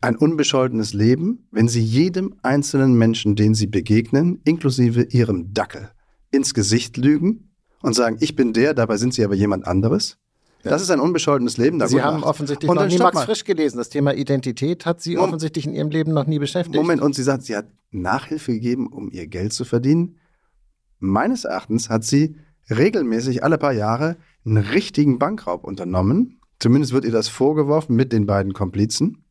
Ein 0.00 0.14
unbescholtenes 0.14 0.92
Leben, 0.92 1.48
wenn 1.50 1.66
Sie 1.66 1.82
jedem 1.82 2.36
einzelnen 2.42 2.94
Menschen, 2.94 3.34
den 3.34 3.54
Sie 3.54 3.66
begegnen, 3.66 4.40
inklusive 4.44 5.02
Ihrem 5.02 5.52
Dackel, 5.54 5.90
ins 6.30 6.54
Gesicht 6.54 6.96
lügen 6.96 7.47
und 7.82 7.94
sagen, 7.94 8.16
ich 8.20 8.36
bin 8.36 8.52
der, 8.52 8.74
dabei 8.74 8.96
sind 8.96 9.14
sie 9.14 9.24
aber 9.24 9.34
jemand 9.34 9.66
anderes. 9.66 10.18
Ja. 10.64 10.70
Das 10.72 10.82
ist 10.82 10.90
ein 10.90 10.98
unbescholtenes 10.98 11.56
Leben. 11.56 11.86
Sie 11.86 12.02
haben 12.02 12.24
offensichtlich 12.24 12.68
noch 12.70 12.86
nie 12.86 12.98
Max 12.98 13.14
mal. 13.14 13.24
Frisch 13.24 13.44
gelesen. 13.44 13.78
Das 13.78 13.90
Thema 13.90 14.14
Identität 14.14 14.86
hat 14.86 15.00
Sie 15.00 15.14
Moment. 15.14 15.28
offensichtlich 15.28 15.66
in 15.66 15.74
Ihrem 15.74 15.90
Leben 15.90 16.12
noch 16.12 16.26
nie 16.26 16.40
beschäftigt. 16.40 16.74
Moment, 16.74 17.00
und 17.00 17.14
sie 17.14 17.22
sagt, 17.22 17.44
sie 17.44 17.56
hat 17.56 17.66
Nachhilfe 17.90 18.52
gegeben, 18.52 18.88
um 18.88 19.10
ihr 19.10 19.28
Geld 19.28 19.52
zu 19.52 19.64
verdienen. 19.64 20.16
Meines 20.98 21.44
Erachtens 21.44 21.88
hat 21.90 22.04
sie 22.04 22.36
regelmäßig 22.70 23.44
alle 23.44 23.56
paar 23.56 23.72
Jahre 23.72 24.16
einen 24.44 24.56
richtigen 24.56 25.18
Bankraub 25.18 25.62
unternommen. 25.64 26.40
Zumindest 26.58 26.92
wird 26.92 27.04
ihr 27.04 27.12
das 27.12 27.28
vorgeworfen 27.28 27.94
mit 27.94 28.12
den 28.12 28.26
beiden 28.26 28.52
Komplizen, 28.52 29.24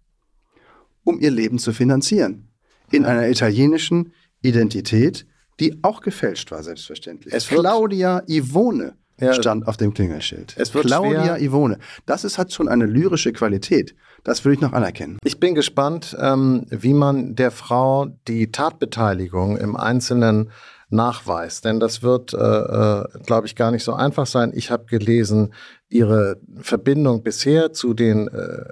um 1.03 1.19
ihr 1.19 1.31
Leben 1.31 1.59
zu 1.59 1.73
finanzieren. 1.73 2.47
In 2.89 3.03
einer 3.03 3.27
italienischen 3.27 4.13
Identität, 4.41 5.27
die 5.59 5.79
auch 5.81 6.01
gefälscht 6.01 6.51
war, 6.51 6.63
selbstverständlich. 6.63 7.33
Es 7.33 7.47
Claudia 7.47 8.23
Ivone 8.27 8.95
ja, 9.19 9.33
stand 9.33 9.67
auf 9.67 9.77
dem 9.77 9.93
Klingelschild. 9.93 10.55
Es 10.57 10.73
wird 10.73 10.85
Claudia 10.85 11.37
Ivone. 11.37 11.79
Das 12.05 12.23
ist, 12.23 12.37
hat 12.37 12.53
schon 12.53 12.67
eine 12.67 12.85
lyrische 12.85 13.33
Qualität. 13.33 13.95
Das 14.23 14.45
würde 14.45 14.55
ich 14.55 14.61
noch 14.61 14.73
anerkennen. 14.73 15.17
Ich 15.23 15.39
bin 15.39 15.55
gespannt, 15.55 16.15
ähm, 16.19 16.65
wie 16.69 16.93
man 16.93 17.35
der 17.35 17.51
Frau 17.51 18.07
die 18.27 18.51
Tatbeteiligung 18.51 19.57
im 19.57 19.75
Einzelnen 19.75 20.51
nachweist. 20.89 21.65
Denn 21.65 21.79
das 21.79 22.01
wird, 22.01 22.33
äh, 22.33 22.37
äh, 22.37 23.05
glaube 23.25 23.47
ich, 23.47 23.55
gar 23.55 23.71
nicht 23.71 23.83
so 23.83 23.93
einfach 23.93 24.25
sein. 24.25 24.51
Ich 24.55 24.71
habe 24.71 24.85
gelesen, 24.85 25.53
ihre 25.89 26.37
Verbindung 26.61 27.23
bisher 27.23 27.73
zu 27.73 27.93
den 27.93 28.27
äh, 28.27 28.63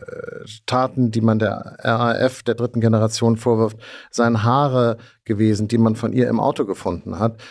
Taten, 0.65 1.11
die 1.11 1.21
man 1.21 1.39
der 1.39 1.77
RAF 1.79 2.43
der 2.43 2.55
dritten 2.55 2.81
Generation 2.81 3.37
vorwirft, 3.37 3.77
seien 4.11 4.43
Haare 4.43 4.97
gewesen, 5.25 5.67
die 5.67 5.77
man 5.77 5.95
von 5.95 6.13
ihr 6.13 6.27
im 6.29 6.39
Auto 6.39 6.65
gefunden 6.65 7.19
hat. 7.19 7.41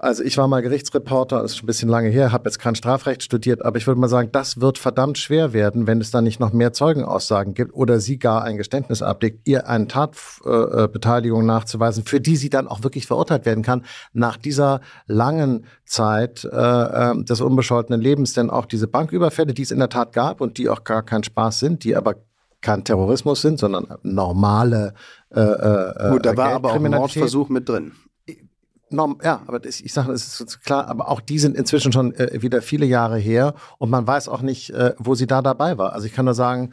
Also 0.00 0.22
ich 0.22 0.36
war 0.38 0.48
mal 0.48 0.62
Gerichtsreporter, 0.62 1.42
das 1.42 1.52
ist 1.52 1.56
schon 1.58 1.64
ein 1.64 1.66
bisschen 1.66 1.88
lange 1.88 2.08
her, 2.08 2.32
habe 2.32 2.48
jetzt 2.48 2.58
kein 2.58 2.74
Strafrecht 2.74 3.22
studiert, 3.22 3.64
aber 3.64 3.78
ich 3.78 3.86
würde 3.86 4.00
mal 4.00 4.08
sagen, 4.08 4.30
das 4.32 4.60
wird 4.60 4.78
verdammt 4.78 5.18
schwer 5.18 5.52
werden, 5.52 5.86
wenn 5.86 6.00
es 6.00 6.10
da 6.10 6.20
nicht 6.20 6.40
noch 6.40 6.52
mehr 6.52 6.72
Zeugenaussagen 6.72 7.54
gibt 7.54 7.74
oder 7.74 8.00
sie 8.00 8.18
gar 8.18 8.42
ein 8.44 8.56
Geständnis 8.56 9.02
ablegt, 9.02 9.46
ihr 9.48 9.68
eine 9.68 9.88
Tatbeteiligung 9.88 11.42
äh, 11.42 11.46
nachzuweisen, 11.46 12.04
für 12.04 12.20
die 12.20 12.36
sie 12.36 12.50
dann 12.50 12.68
auch 12.68 12.82
wirklich 12.82 13.06
verurteilt 13.06 13.44
werden 13.46 13.64
kann, 13.64 13.84
nach 14.12 14.36
dieser 14.36 14.80
langen 15.06 15.66
Zeit 15.84 16.44
äh, 16.44 16.56
äh, 16.56 17.24
des 17.24 17.40
unbescholtenen 17.40 18.00
Lebens. 18.00 18.34
Denn 18.34 18.50
auch 18.50 18.66
diese 18.66 18.88
Banküberfälle, 18.88 19.54
die 19.54 19.62
es 19.62 19.70
in 19.70 19.78
der 19.78 19.88
Tat 19.88 20.12
gab 20.12 20.40
und 20.40 20.58
die 20.58 20.68
auch 20.68 20.84
gar 20.84 21.02
kein 21.02 21.24
Spaß 21.24 21.58
sind, 21.58 21.84
die 21.84 21.96
aber 21.96 22.16
kein 22.60 22.84
Terrorismus 22.84 23.40
sind, 23.40 23.58
sondern 23.58 23.86
normale 24.02 24.94
äh, 25.30 25.40
äh, 25.40 26.10
Gut, 26.10 26.26
da 26.26 26.36
war 26.36 26.50
aber 26.50 26.72
auch 26.72 26.76
ein 26.76 26.90
Mordversuch 26.90 27.48
mit 27.48 27.68
drin. 27.68 27.92
Norm, 28.90 29.18
ja, 29.22 29.42
aber 29.46 29.58
das, 29.58 29.80
ich 29.80 29.92
sage, 29.92 30.12
es 30.12 30.40
ist 30.40 30.64
klar, 30.64 30.88
aber 30.88 31.08
auch 31.08 31.20
die 31.20 31.38
sind 31.38 31.56
inzwischen 31.56 31.92
schon 31.92 32.14
äh, 32.14 32.42
wieder 32.42 32.62
viele 32.62 32.86
Jahre 32.86 33.18
her 33.18 33.54
und 33.78 33.90
man 33.90 34.06
weiß 34.06 34.28
auch 34.28 34.42
nicht, 34.42 34.70
äh, 34.70 34.94
wo 34.98 35.14
sie 35.14 35.26
da 35.26 35.42
dabei 35.42 35.78
war. 35.78 35.92
Also 35.92 36.06
ich 36.06 36.12
kann 36.12 36.24
nur 36.24 36.34
sagen, 36.34 36.72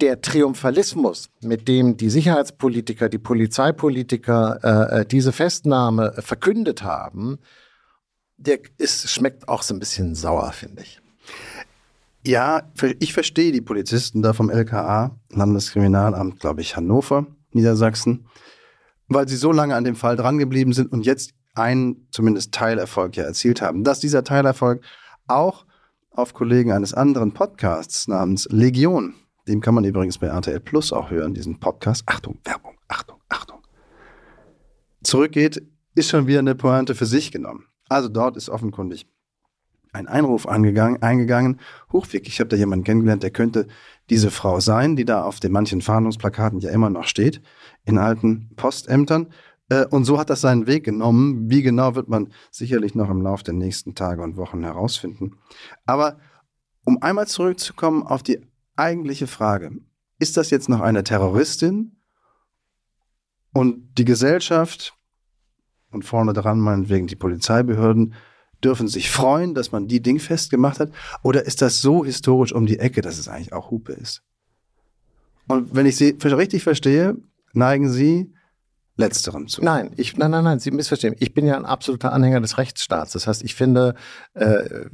der 0.00 0.20
Triumphalismus, 0.20 1.30
mit 1.40 1.68
dem 1.68 1.96
die 1.96 2.10
Sicherheitspolitiker, 2.10 3.08
die 3.08 3.18
Polizeipolitiker 3.18 4.58
äh, 4.62 5.00
äh 5.00 5.06
diese 5.06 5.32
Festnahme 5.32 6.14
verkündet 6.18 6.82
haben, 6.82 7.38
der 8.36 8.58
ist, 8.78 9.08
schmeckt 9.08 9.48
auch 9.48 9.62
so 9.62 9.74
ein 9.74 9.78
bisschen 9.78 10.14
sauer, 10.14 10.52
finde 10.52 10.82
ich. 10.82 11.00
Ja, 12.26 12.62
ich 13.00 13.12
verstehe 13.12 13.52
die 13.52 13.60
Polizisten 13.60 14.22
da 14.22 14.32
vom 14.32 14.50
LKA, 14.50 15.18
Landeskriminalamt, 15.30 16.40
glaube 16.40 16.62
ich, 16.62 16.76
Hannover, 16.76 17.26
Niedersachsen 17.52 18.26
weil 19.14 19.28
sie 19.28 19.36
so 19.36 19.52
lange 19.52 19.74
an 19.74 19.84
dem 19.84 19.96
Fall 19.96 20.16
drangeblieben 20.16 20.72
sind 20.72 20.92
und 20.92 21.06
jetzt 21.06 21.32
einen 21.54 22.08
zumindest 22.10 22.52
Teilerfolg 22.52 23.16
ja 23.16 23.24
erzielt 23.24 23.62
haben. 23.62 23.84
Dass 23.84 24.00
dieser 24.00 24.24
Teilerfolg 24.24 24.82
auch 25.26 25.64
auf 26.10 26.34
Kollegen 26.34 26.72
eines 26.72 26.94
anderen 26.94 27.32
Podcasts 27.32 28.08
namens 28.08 28.46
Legion, 28.50 29.14
dem 29.48 29.60
kann 29.60 29.74
man 29.74 29.84
übrigens 29.84 30.18
bei 30.18 30.26
RTL 30.26 30.60
Plus 30.60 30.92
auch 30.92 31.10
hören, 31.10 31.34
diesen 31.34 31.60
Podcast. 31.60 32.02
Achtung, 32.06 32.38
Werbung, 32.44 32.76
Achtung, 32.88 33.18
Achtung. 33.28 33.62
Zurückgeht, 35.02 35.62
ist 35.94 36.10
schon 36.10 36.26
wieder 36.26 36.40
eine 36.40 36.54
Pointe 36.54 36.94
für 36.94 37.06
sich 37.06 37.30
genommen. 37.30 37.66
Also 37.88 38.08
dort 38.08 38.36
ist 38.36 38.48
offenkundig 38.48 39.06
ein 39.94 40.08
Einruf 40.08 40.46
angegangen, 40.46 41.02
eingegangen. 41.02 41.60
Hochweg, 41.92 42.26
ich 42.26 42.40
habe 42.40 42.48
da 42.48 42.56
jemanden 42.56 42.84
kennengelernt, 42.84 43.22
der 43.22 43.30
könnte 43.30 43.66
diese 44.10 44.30
Frau 44.30 44.60
sein, 44.60 44.96
die 44.96 45.04
da 45.04 45.22
auf 45.22 45.40
den 45.40 45.52
manchen 45.52 45.80
Fahndungsplakaten 45.80 46.58
ja 46.60 46.70
immer 46.70 46.90
noch 46.90 47.04
steht, 47.04 47.40
in 47.84 47.98
alten 47.98 48.50
Postämtern. 48.56 49.28
Äh, 49.68 49.86
und 49.86 50.04
so 50.04 50.18
hat 50.18 50.30
das 50.30 50.40
seinen 50.40 50.66
Weg 50.66 50.84
genommen. 50.84 51.48
Wie 51.48 51.62
genau 51.62 51.94
wird 51.94 52.08
man 52.08 52.32
sicherlich 52.50 52.94
noch 52.94 53.08
im 53.08 53.22
Laufe 53.22 53.44
der 53.44 53.54
nächsten 53.54 53.94
Tage 53.94 54.22
und 54.22 54.36
Wochen 54.36 54.62
herausfinden. 54.62 55.38
Aber 55.86 56.18
um 56.84 57.00
einmal 57.00 57.26
zurückzukommen 57.26 58.02
auf 58.02 58.22
die 58.22 58.40
eigentliche 58.76 59.26
Frage, 59.26 59.70
ist 60.18 60.36
das 60.36 60.50
jetzt 60.50 60.68
noch 60.68 60.80
eine 60.80 61.04
Terroristin 61.04 61.96
und 63.52 63.96
die 63.96 64.04
Gesellschaft 64.04 64.98
und 65.90 66.04
vorne 66.04 66.32
dran 66.32 66.58
meinetwegen 66.58 67.06
die 67.06 67.16
Polizeibehörden 67.16 68.14
dürfen 68.64 68.88
sich 68.88 69.10
freuen, 69.10 69.54
dass 69.54 69.72
man 69.72 69.88
die 69.88 70.00
Ding 70.00 70.18
festgemacht 70.18 70.80
hat? 70.80 70.90
Oder 71.22 71.44
ist 71.44 71.62
das 71.62 71.80
so 71.80 72.04
historisch 72.04 72.52
um 72.52 72.66
die 72.66 72.78
Ecke, 72.78 73.00
dass 73.00 73.18
es 73.18 73.28
eigentlich 73.28 73.52
auch 73.52 73.70
Hupe 73.70 73.92
ist? 73.92 74.22
Und 75.46 75.74
wenn 75.74 75.86
ich 75.86 75.96
Sie 75.96 76.16
richtig 76.22 76.62
verstehe, 76.62 77.16
neigen 77.52 77.90
Sie 77.90 78.32
letzterem 78.96 79.48
zu. 79.48 79.62
Nein, 79.62 79.90
ich, 79.96 80.16
nein, 80.16 80.30
nein, 80.30 80.44
nein, 80.44 80.60
Sie 80.60 80.70
missverstehen. 80.70 81.16
Ich 81.18 81.34
bin 81.34 81.46
ja 81.46 81.56
ein 81.56 81.66
absoluter 81.66 82.12
Anhänger 82.12 82.40
des 82.40 82.58
Rechtsstaats. 82.58 83.12
Das 83.12 83.26
heißt, 83.26 83.42
ich 83.42 83.54
finde, 83.54 83.94
äh, 84.34 84.86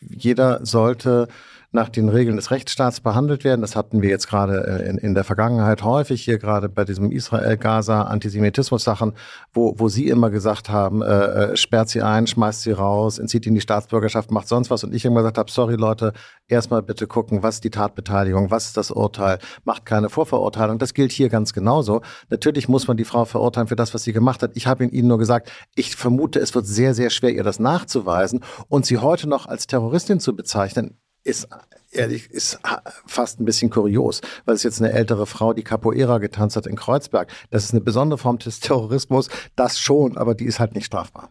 jeder 0.00 0.64
sollte 0.66 1.28
nach 1.72 1.88
den 1.88 2.08
Regeln 2.08 2.36
des 2.36 2.50
Rechtsstaats 2.50 3.00
behandelt 3.00 3.44
werden. 3.44 3.60
Das 3.60 3.76
hatten 3.76 4.02
wir 4.02 4.10
jetzt 4.10 4.28
gerade 4.28 4.66
äh, 4.66 4.88
in, 4.88 4.98
in 4.98 5.14
der 5.14 5.24
Vergangenheit 5.24 5.84
häufig, 5.84 6.22
hier 6.22 6.38
gerade 6.38 6.68
bei 6.68 6.84
diesem 6.84 7.12
Israel-Gaza-Antisemitismus-Sachen, 7.12 9.14
wo, 9.52 9.74
wo 9.78 9.88
Sie 9.88 10.08
immer 10.08 10.30
gesagt 10.30 10.68
haben, 10.68 11.02
äh, 11.02 11.06
äh, 11.06 11.56
sperrt 11.56 11.88
sie 11.88 12.02
ein, 12.02 12.26
schmeißt 12.26 12.62
sie 12.62 12.72
raus, 12.72 13.18
entzieht 13.18 13.46
ihnen 13.46 13.54
die 13.54 13.60
Staatsbürgerschaft, 13.60 14.30
macht 14.30 14.48
sonst 14.48 14.70
was. 14.70 14.82
Und 14.82 14.94
ich 14.94 15.04
immer 15.04 15.20
gesagt 15.20 15.38
habe, 15.38 15.50
sorry 15.50 15.76
Leute, 15.76 16.12
erstmal 16.48 16.82
bitte 16.82 17.06
gucken, 17.06 17.42
was 17.42 17.56
ist 17.56 17.64
die 17.64 17.70
Tatbeteiligung, 17.70 18.50
was 18.50 18.66
ist 18.66 18.76
das 18.76 18.90
Urteil, 18.90 19.38
macht 19.64 19.86
keine 19.86 20.08
Vorverurteilung. 20.08 20.78
Das 20.78 20.94
gilt 20.94 21.12
hier 21.12 21.28
ganz 21.28 21.52
genauso. 21.52 22.00
Natürlich 22.30 22.68
muss 22.68 22.88
man 22.88 22.96
die 22.96 23.04
Frau 23.04 23.24
verurteilen 23.24 23.68
für 23.68 23.76
das, 23.76 23.94
was 23.94 24.02
sie 24.02 24.12
gemacht 24.12 24.42
hat. 24.42 24.52
Ich 24.54 24.66
habe 24.66 24.84
Ihnen 24.84 25.08
nur 25.08 25.18
gesagt, 25.18 25.52
ich 25.74 25.94
vermute, 25.94 26.40
es 26.40 26.54
wird 26.54 26.66
sehr, 26.66 26.94
sehr 26.94 27.10
schwer, 27.10 27.30
ihr 27.30 27.44
das 27.44 27.58
nachzuweisen 27.58 28.40
und 28.68 28.86
sie 28.86 28.98
heute 28.98 29.28
noch 29.28 29.46
als 29.46 29.66
Terroristin 29.66 30.20
zu 30.20 30.34
bezeichnen, 30.34 30.98
ist 31.24 31.48
ehrlich, 31.90 32.30
ist 32.30 32.60
fast 33.06 33.40
ein 33.40 33.44
bisschen 33.44 33.70
kurios, 33.70 34.20
weil 34.44 34.54
es 34.54 34.62
jetzt 34.62 34.80
eine 34.80 34.92
ältere 34.92 35.26
Frau, 35.26 35.52
die 35.52 35.62
Capoeira 35.62 36.18
getanzt 36.18 36.56
hat 36.56 36.66
in 36.66 36.76
Kreuzberg. 36.76 37.30
Das 37.50 37.64
ist 37.64 37.72
eine 37.72 37.80
besondere 37.80 38.18
Form 38.18 38.38
des 38.38 38.60
Terrorismus, 38.60 39.28
das 39.56 39.78
schon, 39.78 40.16
aber 40.16 40.34
die 40.34 40.46
ist 40.46 40.60
halt 40.60 40.74
nicht 40.74 40.86
strafbar. 40.86 41.30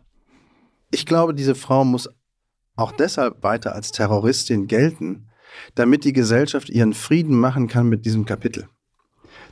Ich 0.91 1.05
glaube, 1.05 1.33
diese 1.33 1.55
Frau 1.55 1.85
muss 1.85 2.09
auch 2.75 2.91
deshalb 2.91 3.43
weiter 3.43 3.73
als 3.73 3.91
Terroristin 3.91 4.67
gelten, 4.67 5.29
damit 5.75 6.03
die 6.03 6.13
Gesellschaft 6.13 6.69
ihren 6.69 6.93
Frieden 6.93 7.37
machen 7.37 7.67
kann 7.67 7.87
mit 7.87 8.05
diesem 8.05 8.25
Kapitel. 8.25 8.67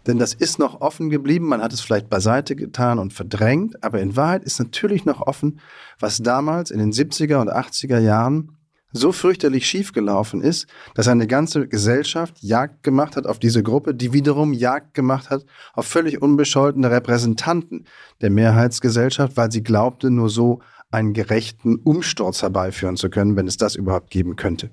Denn 0.06 0.20
das 0.20 0.34
ist 0.34 0.58
noch 0.58 0.80
offen 0.80 1.10
geblieben, 1.10 1.48
man 1.48 1.62
hat 1.62 1.74
es 1.74 1.82
vielleicht 1.82 2.10
beiseite 2.10 2.56
getan 2.56 2.98
und 2.98 3.14
verdrängt, 3.14 3.84
aber 3.84 4.00
in 4.00 4.16
Wahrheit 4.16 4.44
ist 4.44 4.60
natürlich 4.60 5.04
noch 5.04 5.22
offen, 5.22 5.60
was 6.00 6.20
damals 6.20 6.72
in 6.72 6.80
den 6.80 6.94
70er 6.94 7.42
und 7.42 7.52
80er 7.52 8.00
Jahren 8.00 8.57
so 8.92 9.12
fürchterlich 9.12 9.68
schiefgelaufen 9.68 10.42
ist, 10.42 10.68
dass 10.96 11.08
eine 11.08 11.28
ganze 11.28 11.68
Gesellschaft 11.68 12.42
Jagd 12.42 12.84
gemacht 12.84 13.16
hat 13.16 13.28
auf 13.28 13.40
diese 13.40 13.64
Gruppe, 13.64 13.94
die 13.94 14.14
wiederum 14.14 14.54
Jagd 14.54 14.94
gemacht 14.94 15.30
hat 15.30 15.46
auf 15.74 15.86
völlig 15.86 16.22
unbescholtene 16.22 16.90
Repräsentanten 16.90 17.86
der 18.22 18.30
Mehrheitsgesellschaft, 18.30 19.36
weil 19.36 19.52
sie 19.52 19.64
glaubte, 19.64 20.10
nur 20.10 20.30
so 20.30 20.62
einen 20.90 21.14
gerechten 21.14 21.76
Umsturz 21.76 22.42
herbeiführen 22.42 22.96
zu 22.96 23.10
können, 23.10 23.36
wenn 23.36 23.48
es 23.48 23.58
das 23.58 23.76
überhaupt 23.76 24.10
geben 24.10 24.38
könnte. 24.38 24.72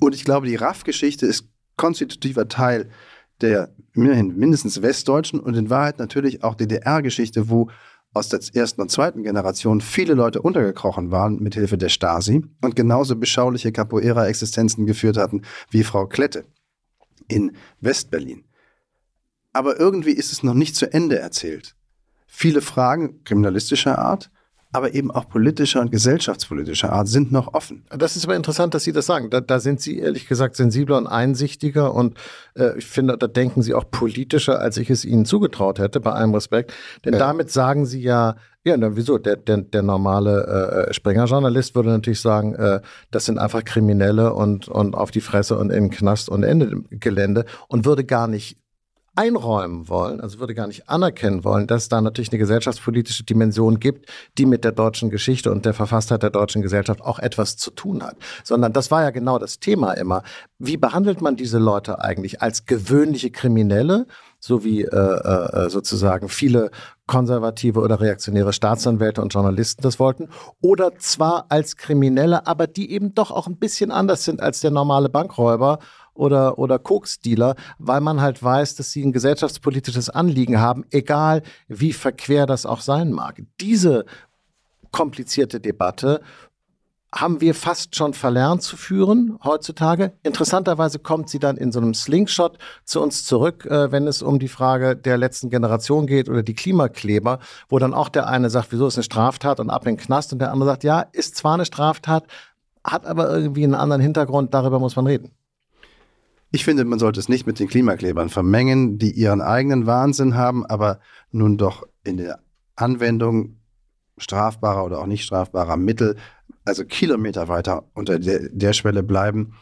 Und 0.00 0.14
ich 0.14 0.24
glaube, 0.24 0.46
die 0.46 0.56
RAF-Geschichte 0.56 1.26
ist 1.26 1.44
konstitutiver 1.76 2.48
Teil 2.48 2.88
der 3.42 3.70
mindestens 3.92 4.82
westdeutschen 4.82 5.40
und 5.40 5.56
in 5.56 5.70
Wahrheit 5.70 5.98
natürlich 5.98 6.44
auch 6.44 6.54
DDR-Geschichte, 6.54 7.48
wo 7.48 7.70
aus 8.12 8.28
der 8.28 8.40
ersten 8.54 8.80
und 8.80 8.90
zweiten 8.90 9.22
Generation 9.22 9.80
viele 9.80 10.14
Leute 10.14 10.42
untergekrochen 10.42 11.10
waren 11.10 11.40
mit 11.40 11.54
Hilfe 11.54 11.78
der 11.78 11.88
Stasi 11.88 12.44
und 12.60 12.74
genauso 12.74 13.16
beschauliche 13.16 13.72
Capoeira-Existenzen 13.72 14.86
geführt 14.86 15.16
hatten 15.16 15.42
wie 15.70 15.84
Frau 15.84 16.06
Klette 16.06 16.44
in 17.28 17.52
Westberlin. 17.80 18.44
Aber 19.52 19.78
irgendwie 19.78 20.12
ist 20.12 20.32
es 20.32 20.42
noch 20.42 20.54
nicht 20.54 20.76
zu 20.76 20.92
Ende 20.92 21.18
erzählt. 21.18 21.76
Viele 22.26 22.62
Fragen 22.62 23.22
kriminalistischer 23.24 23.98
Art 23.98 24.30
aber 24.72 24.94
eben 24.94 25.10
auch 25.10 25.28
politischer 25.28 25.80
und 25.80 25.90
gesellschaftspolitischer 25.90 26.92
Art 26.92 27.08
sind 27.08 27.32
noch 27.32 27.54
offen. 27.54 27.84
Das 27.90 28.16
ist 28.16 28.24
aber 28.24 28.36
interessant, 28.36 28.74
dass 28.74 28.84
Sie 28.84 28.92
das 28.92 29.06
sagen. 29.06 29.30
Da, 29.30 29.40
da 29.40 29.58
sind 29.58 29.80
Sie 29.80 29.98
ehrlich 29.98 30.28
gesagt 30.28 30.56
sensibler 30.56 30.96
und 30.96 31.06
einsichtiger 31.06 31.92
und 31.92 32.16
äh, 32.54 32.78
ich 32.78 32.86
finde, 32.86 33.18
da 33.18 33.26
denken 33.26 33.62
Sie 33.62 33.74
auch 33.74 33.90
politischer, 33.90 34.60
als 34.60 34.76
ich 34.76 34.88
es 34.90 35.04
Ihnen 35.04 35.24
zugetraut 35.24 35.78
hätte, 35.78 36.00
bei 36.00 36.12
allem 36.12 36.34
Respekt. 36.34 36.72
Denn 37.04 37.14
ja. 37.14 37.18
damit 37.18 37.50
sagen 37.50 37.84
Sie 37.84 38.00
ja, 38.00 38.36
ja, 38.62 38.76
na, 38.76 38.94
wieso? 38.94 39.18
Der, 39.18 39.36
der, 39.36 39.56
der 39.58 39.82
normale 39.82 40.88
äh, 40.88 40.92
Springer-Journalist 40.92 41.74
würde 41.74 41.88
natürlich 41.88 42.20
sagen, 42.20 42.54
äh, 42.54 42.80
das 43.10 43.24
sind 43.24 43.38
einfach 43.38 43.64
Kriminelle 43.64 44.34
und, 44.34 44.68
und 44.68 44.94
auf 44.94 45.10
die 45.10 45.22
Fresse 45.22 45.56
und 45.56 45.70
in 45.70 45.84
den 45.84 45.90
Knast 45.90 46.28
und 46.28 46.42
Ende 46.42 46.82
Gelände 46.90 47.46
und 47.68 47.86
würde 47.86 48.04
gar 48.04 48.28
nicht 48.28 48.58
einräumen 49.16 49.88
wollen, 49.88 50.20
also 50.20 50.38
würde 50.38 50.54
gar 50.54 50.66
nicht 50.66 50.88
anerkennen 50.88 51.44
wollen, 51.44 51.66
dass 51.66 51.82
es 51.82 51.88
da 51.88 52.00
natürlich 52.00 52.30
eine 52.30 52.38
gesellschaftspolitische 52.38 53.24
Dimension 53.24 53.80
gibt, 53.80 54.10
die 54.38 54.46
mit 54.46 54.64
der 54.64 54.72
deutschen 54.72 55.10
Geschichte 55.10 55.50
und 55.50 55.64
der 55.66 55.74
Verfasstheit 55.74 56.22
der 56.22 56.30
deutschen 56.30 56.62
Gesellschaft 56.62 57.00
auch 57.02 57.18
etwas 57.18 57.56
zu 57.56 57.70
tun 57.70 58.02
hat. 58.02 58.16
Sondern 58.44 58.72
das 58.72 58.90
war 58.90 59.02
ja 59.02 59.10
genau 59.10 59.38
das 59.38 59.58
Thema 59.58 59.92
immer. 59.94 60.22
Wie 60.58 60.76
behandelt 60.76 61.20
man 61.20 61.36
diese 61.36 61.58
Leute 61.58 62.00
eigentlich 62.00 62.40
als 62.40 62.66
gewöhnliche 62.66 63.30
Kriminelle? 63.30 64.06
so 64.40 64.64
wie 64.64 64.82
äh, 64.82 64.96
äh, 64.96 65.68
sozusagen 65.68 66.28
viele 66.28 66.70
konservative 67.06 67.80
oder 67.80 68.00
reaktionäre 68.00 68.52
Staatsanwälte 68.52 69.20
und 69.20 69.34
Journalisten 69.34 69.82
das 69.82 69.98
wollten, 69.98 70.28
oder 70.62 70.96
zwar 70.96 71.46
als 71.50 71.76
Kriminelle, 71.76 72.46
aber 72.46 72.66
die 72.66 72.90
eben 72.90 73.14
doch 73.14 73.30
auch 73.30 73.46
ein 73.46 73.58
bisschen 73.58 73.90
anders 73.90 74.24
sind 74.24 74.40
als 74.40 74.60
der 74.60 74.70
normale 74.70 75.08
Bankräuber 75.08 75.78
oder, 76.14 76.58
oder 76.58 76.78
Koksdealer, 76.78 77.54
weil 77.78 78.00
man 78.00 78.20
halt 78.20 78.42
weiß, 78.42 78.76
dass 78.76 78.92
sie 78.92 79.04
ein 79.04 79.12
gesellschaftspolitisches 79.12 80.10
Anliegen 80.10 80.60
haben, 80.60 80.84
egal 80.90 81.42
wie 81.68 81.92
verquer 81.92 82.46
das 82.46 82.66
auch 82.66 82.80
sein 82.80 83.12
mag. 83.12 83.42
Diese 83.60 84.04
komplizierte 84.90 85.60
Debatte 85.60 86.20
haben 87.12 87.40
wir 87.40 87.54
fast 87.54 87.96
schon 87.96 88.14
verlernt 88.14 88.62
zu 88.62 88.76
führen 88.76 89.38
heutzutage. 89.42 90.12
Interessanterweise 90.22 91.00
kommt 91.00 91.28
sie 91.28 91.40
dann 91.40 91.56
in 91.56 91.72
so 91.72 91.80
einem 91.80 91.92
Slingshot 91.92 92.58
zu 92.84 93.00
uns 93.00 93.24
zurück, 93.24 93.66
äh, 93.66 93.90
wenn 93.90 94.06
es 94.06 94.22
um 94.22 94.38
die 94.38 94.48
Frage 94.48 94.94
der 94.94 95.18
letzten 95.18 95.50
Generation 95.50 96.06
geht 96.06 96.28
oder 96.28 96.42
die 96.42 96.54
Klimakleber, 96.54 97.40
wo 97.68 97.78
dann 97.78 97.94
auch 97.94 98.08
der 98.08 98.28
eine 98.28 98.48
sagt, 98.48 98.70
wieso 98.70 98.86
ist 98.86 98.96
eine 98.96 99.04
Straftat 99.04 99.58
und 99.58 99.70
ab 99.70 99.86
in 99.86 99.96
den 99.96 100.04
Knast 100.04 100.32
und 100.32 100.38
der 100.38 100.52
andere 100.52 100.70
sagt, 100.70 100.84
ja, 100.84 101.00
ist 101.12 101.36
zwar 101.36 101.54
eine 101.54 101.64
Straftat, 101.64 102.24
hat 102.84 103.06
aber 103.06 103.30
irgendwie 103.30 103.64
einen 103.64 103.74
anderen 103.74 104.02
Hintergrund, 104.02 104.54
darüber 104.54 104.78
muss 104.78 104.94
man 104.94 105.06
reden. 105.06 105.32
Ich 106.52 106.64
finde, 106.64 106.84
man 106.84 106.98
sollte 106.98 107.20
es 107.20 107.28
nicht 107.28 107.46
mit 107.46 107.58
den 107.58 107.68
Klimaklebern 107.68 108.28
vermengen, 108.28 108.98
die 108.98 109.12
ihren 109.12 109.40
eigenen 109.40 109.86
Wahnsinn 109.86 110.34
haben, 110.34 110.66
aber 110.66 111.00
nun 111.30 111.56
doch 111.56 111.86
in 112.02 112.16
der 112.16 112.40
Anwendung 112.74 113.60
strafbarer 114.18 114.84
oder 114.84 115.00
auch 115.00 115.06
nicht 115.06 115.24
strafbarer 115.24 115.76
Mittel 115.76 116.16
also 116.64 116.84
Kilometer 116.84 117.48
weiter 117.48 117.84
unter 117.94 118.18
der, 118.18 118.48
der 118.50 118.72
Schwelle 118.72 119.02
bleiben, 119.02 119.54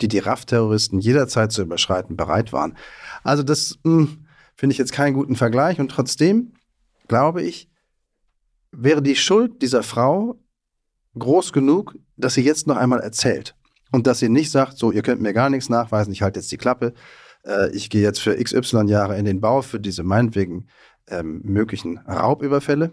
die 0.00 0.08
die 0.08 0.18
RAF-Terroristen 0.18 0.98
jederzeit 0.98 1.52
zu 1.52 1.62
überschreiten 1.62 2.16
bereit 2.16 2.52
waren. 2.52 2.76
Also 3.22 3.42
das 3.42 3.78
hm, 3.84 4.26
finde 4.54 4.72
ich 4.72 4.78
jetzt 4.78 4.92
keinen 4.92 5.14
guten 5.14 5.36
Vergleich 5.36 5.80
und 5.80 5.90
trotzdem 5.90 6.52
glaube 7.08 7.42
ich, 7.42 7.68
wäre 8.72 9.02
die 9.02 9.16
Schuld 9.16 9.62
dieser 9.62 9.82
Frau 9.82 10.38
groß 11.18 11.52
genug, 11.52 11.94
dass 12.16 12.34
sie 12.34 12.42
jetzt 12.42 12.66
noch 12.66 12.76
einmal 12.76 13.00
erzählt 13.00 13.55
und 13.92 14.06
dass 14.06 14.18
sie 14.18 14.28
nicht 14.28 14.50
sagt, 14.50 14.78
so, 14.78 14.92
ihr 14.92 15.02
könnt 15.02 15.22
mir 15.22 15.32
gar 15.32 15.50
nichts 15.50 15.68
nachweisen, 15.68 16.12
ich 16.12 16.22
halte 16.22 16.40
jetzt 16.40 16.52
die 16.52 16.56
Klappe, 16.56 16.94
äh, 17.44 17.70
ich 17.70 17.90
gehe 17.90 18.02
jetzt 18.02 18.20
für 18.20 18.36
XY 18.36 18.88
Jahre 18.88 19.16
in 19.18 19.24
den 19.24 19.40
Bau 19.40 19.62
für 19.62 19.80
diese 19.80 20.02
meinetwegen 20.02 20.68
ähm, 21.08 21.40
möglichen 21.44 21.98
Raubüberfälle, 21.98 22.92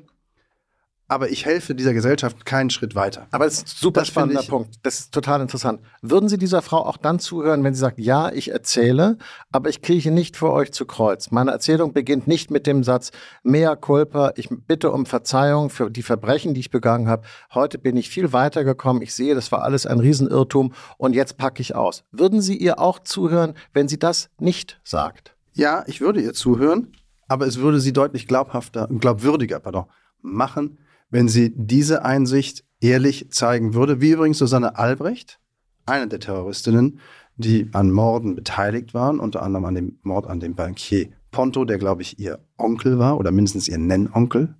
aber 1.13 1.29
ich 1.29 1.45
helfe 1.45 1.75
dieser 1.75 1.93
Gesellschaft 1.93 2.43
keinen 2.43 2.71
Schritt 2.71 2.95
weiter. 2.95 3.27
Aber 3.31 3.45
das 3.45 3.55
ist 3.55 3.67
ein 3.67 3.73
super 3.75 4.01
das 4.01 4.07
spannender 4.07 4.41
ich, 4.41 4.47
Punkt. 4.47 4.79
Das 4.81 4.99
ist 4.99 5.13
total 5.13 5.41
interessant. 5.41 5.79
Würden 6.01 6.27
Sie 6.27 6.39
dieser 6.39 6.63
Frau 6.63 6.85
auch 6.85 6.97
dann 6.97 7.19
zuhören, 7.19 7.63
wenn 7.63 7.75
sie 7.75 7.79
sagt, 7.79 7.99
ja, 7.99 8.31
ich 8.31 8.49
erzähle, 8.49 9.17
aber 9.51 9.69
ich 9.69 9.83
krieche 9.83 10.09
nicht 10.09 10.35
vor 10.35 10.53
euch 10.53 10.71
zu 10.71 10.85
Kreuz. 10.85 11.29
Meine 11.29 11.51
Erzählung 11.51 11.93
beginnt 11.93 12.27
nicht 12.27 12.49
mit 12.49 12.65
dem 12.65 12.83
Satz, 12.83 13.11
mea 13.43 13.75
culpa, 13.75 14.33
ich 14.35 14.49
bitte 14.49 14.91
um 14.91 15.05
Verzeihung 15.05 15.69
für 15.69 15.91
die 15.91 16.01
Verbrechen, 16.01 16.55
die 16.55 16.61
ich 16.61 16.71
begangen 16.71 17.07
habe. 17.07 17.23
Heute 17.53 17.77
bin 17.77 17.95
ich 17.95 18.09
viel 18.09 18.33
weiter 18.33 18.63
gekommen. 18.63 19.03
Ich 19.03 19.13
sehe, 19.13 19.35
das 19.35 19.51
war 19.51 19.61
alles 19.61 19.85
ein 19.85 19.99
Riesenirrtum 19.99 20.73
und 20.97 21.13
jetzt 21.13 21.37
packe 21.37 21.61
ich 21.61 21.75
aus. 21.75 22.03
Würden 22.11 22.41
Sie 22.41 22.57
ihr 22.57 22.79
auch 22.79 22.97
zuhören, 22.97 23.53
wenn 23.73 23.87
sie 23.87 23.99
das 23.99 24.29
nicht 24.39 24.79
sagt? 24.83 25.35
Ja, 25.53 25.83
ich 25.85 26.01
würde 26.01 26.21
ihr 26.21 26.33
zuhören, 26.33 26.91
aber 27.27 27.45
es 27.45 27.59
würde 27.59 27.79
sie 27.79 27.93
deutlich 27.93 28.27
glaubhafter, 28.27 28.87
glaubwürdiger, 28.87 29.59
pardon, 29.59 29.85
machen, 30.23 30.79
wenn 31.13 31.27
sie 31.27 31.53
diese 31.55 32.03
Einsicht 32.03 32.65
ehrlich 32.81 33.27
zeigen 33.29 33.75
würde, 33.75 34.01
wie 34.01 34.09
übrigens 34.09 34.39
Susanne 34.39 34.79
Albrecht, 34.79 35.39
eine 35.85 36.07
der 36.07 36.19
Terroristinnen, 36.19 36.99
die 37.35 37.69
an 37.71 37.91
Morden 37.91 38.33
beteiligt 38.33 38.95
waren, 38.95 39.19
unter 39.19 39.43
anderem 39.43 39.65
an 39.65 39.75
dem 39.75 39.99
Mord 40.01 40.25
an 40.25 40.39
dem 40.39 40.55
Bankier 40.55 41.09
Ponto, 41.29 41.65
der, 41.65 41.77
glaube 41.77 42.01
ich, 42.01 42.17
ihr 42.17 42.39
Onkel 42.57 42.97
war 42.97 43.19
oder 43.19 43.31
mindestens 43.31 43.67
ihr 43.67 43.77
Nennonkel. 43.77 44.55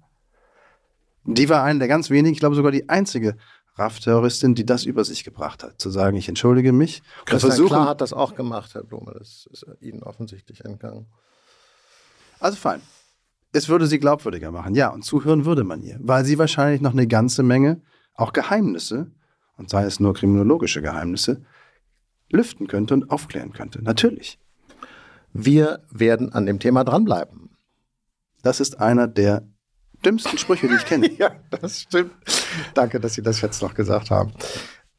Die 1.23 1.49
war 1.49 1.63
eine 1.63 1.79
der 1.79 1.87
ganz 1.87 2.11
wenigen, 2.11 2.33
ich 2.33 2.39
glaube 2.39 2.55
sogar 2.55 2.71
die 2.71 2.87
einzige 2.87 3.35
RAF-Terroristin, 3.75 4.53
die 4.53 4.65
das 4.65 4.85
über 4.85 5.03
sich 5.03 5.23
gebracht 5.23 5.63
hat, 5.63 5.81
zu 5.81 5.89
sagen, 5.89 6.17
ich 6.17 6.29
entschuldige 6.29 6.71
mich. 6.71 7.01
Christian 7.25 7.65
Klar 7.65 7.87
hat 7.87 8.01
das 8.01 8.13
auch 8.13 8.35
gemacht, 8.35 8.75
Herr 8.75 8.83
Blume, 8.83 9.15
das 9.17 9.49
ist 9.51 9.65
Ihnen 9.81 10.03
offensichtlich 10.03 10.63
entgangen. 10.63 11.07
Also 12.39 12.57
fein 12.57 12.81
es 13.53 13.69
würde 13.69 13.87
sie 13.87 13.99
glaubwürdiger 13.99 14.51
machen. 14.51 14.75
Ja, 14.75 14.89
und 14.89 15.03
zuhören 15.05 15.45
würde 15.45 15.63
man 15.63 15.81
ihr, 15.81 15.97
weil 16.01 16.25
sie 16.25 16.37
wahrscheinlich 16.37 16.81
noch 16.81 16.91
eine 16.91 17.07
ganze 17.07 17.43
Menge, 17.43 17.81
auch 18.15 18.33
Geheimnisse, 18.33 19.11
und 19.57 19.69
sei 19.69 19.85
es 19.85 19.99
nur 19.99 20.13
kriminologische 20.13 20.81
Geheimnisse, 20.81 21.45
lüften 22.31 22.67
könnte 22.67 22.95
und 22.95 23.11
aufklären 23.11 23.53
könnte. 23.53 23.81
Natürlich. 23.83 24.39
Wir 25.31 25.83
werden 25.91 26.33
an 26.33 26.45
dem 26.45 26.59
Thema 26.59 26.83
dranbleiben. 26.83 27.51
Das 28.41 28.59
ist 28.59 28.79
einer 28.79 29.07
der 29.07 29.47
dümmsten 30.03 30.37
Sprüche, 30.37 30.67
die 30.67 30.75
ich 30.75 30.85
kenne. 30.85 31.11
ja, 31.17 31.31
das 31.49 31.81
stimmt. 31.81 32.11
Danke, 32.73 32.99
dass 32.99 33.13
Sie 33.13 33.21
das 33.21 33.41
jetzt 33.41 33.61
noch 33.61 33.73
gesagt 33.73 34.09
haben. 34.09 34.33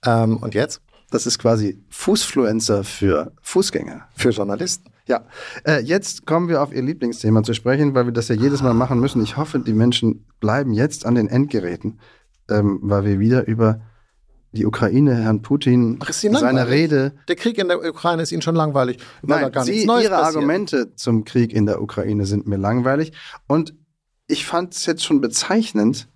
Ähm, 0.04 0.38
und 0.38 0.54
jetzt? 0.54 0.80
Das 1.10 1.26
ist 1.26 1.38
quasi 1.38 1.84
Fußfluencer 1.90 2.84
für 2.84 3.32
Fußgänger. 3.42 4.08
Für 4.16 4.30
Journalisten. 4.30 4.93
Ja, 5.06 5.26
äh, 5.66 5.80
jetzt 5.82 6.26
kommen 6.26 6.48
wir 6.48 6.62
auf 6.62 6.72
Ihr 6.72 6.82
Lieblingsthema 6.82 7.42
zu 7.42 7.52
sprechen, 7.52 7.94
weil 7.94 8.06
wir 8.06 8.12
das 8.12 8.28
ja 8.28 8.34
jedes 8.34 8.62
Mal 8.62 8.72
machen 8.72 9.00
müssen. 9.00 9.22
Ich 9.22 9.36
hoffe, 9.36 9.58
die 9.58 9.74
Menschen 9.74 10.26
bleiben 10.40 10.72
jetzt 10.72 11.04
an 11.04 11.14
den 11.14 11.28
Endgeräten, 11.28 12.00
ähm, 12.48 12.78
weil 12.82 13.04
wir 13.04 13.18
wieder 13.20 13.46
über 13.46 13.80
die 14.52 14.64
Ukraine, 14.64 15.16
Herrn 15.16 15.42
Putin, 15.42 15.98
Ach, 16.00 16.12
seine 16.12 16.68
Rede. 16.68 17.12
Der 17.28 17.36
Krieg 17.36 17.58
in 17.58 17.68
der 17.68 17.84
Ukraine 17.84 18.22
ist 18.22 18.32
Ihnen 18.32 18.42
schon 18.42 18.54
langweilig. 18.54 18.98
Nein, 19.22 19.50
Sie, 19.62 19.82
Ihre 19.82 19.88
passiert. 19.88 20.12
Argumente 20.12 20.94
zum 20.94 21.24
Krieg 21.24 21.52
in 21.52 21.66
der 21.66 21.82
Ukraine 21.82 22.24
sind 22.24 22.46
mir 22.46 22.56
langweilig. 22.56 23.12
Und 23.46 23.74
ich 24.26 24.46
fand 24.46 24.74
es 24.74 24.86
jetzt 24.86 25.04
schon 25.04 25.20
bezeichnend, 25.20 26.08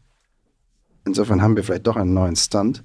insofern 1.05 1.43
haben 1.43 1.57
wir 1.57 1.65
vielleicht 1.65 1.87
doch 1.87 1.97
einen 1.97 2.15
neuen 2.15 2.37
Stand, 2.37 2.85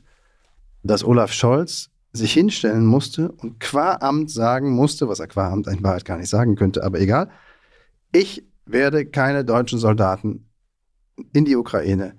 dass 0.82 1.04
Olaf 1.04 1.32
Scholz 1.32 1.92
sich 2.14 2.32
hinstellen 2.34 2.86
musste 2.86 3.32
und 3.32 3.60
qua 3.60 3.98
Amt 4.00 4.30
sagen 4.30 4.72
musste, 4.72 5.08
was 5.08 5.20
er 5.20 5.28
qua 5.28 5.50
Amt 5.50 5.68
in 5.68 5.84
Wahrheit 5.84 6.06
gar 6.06 6.18
nicht 6.18 6.30
sagen 6.30 6.56
könnte, 6.56 6.84
aber 6.84 7.00
egal, 7.00 7.30
ich 8.12 8.44
werde 8.66 9.06
keine 9.06 9.44
deutschen 9.44 9.80
Soldaten 9.80 10.48
in 11.34 11.46
die 11.46 11.56
Ukraine 11.56 12.16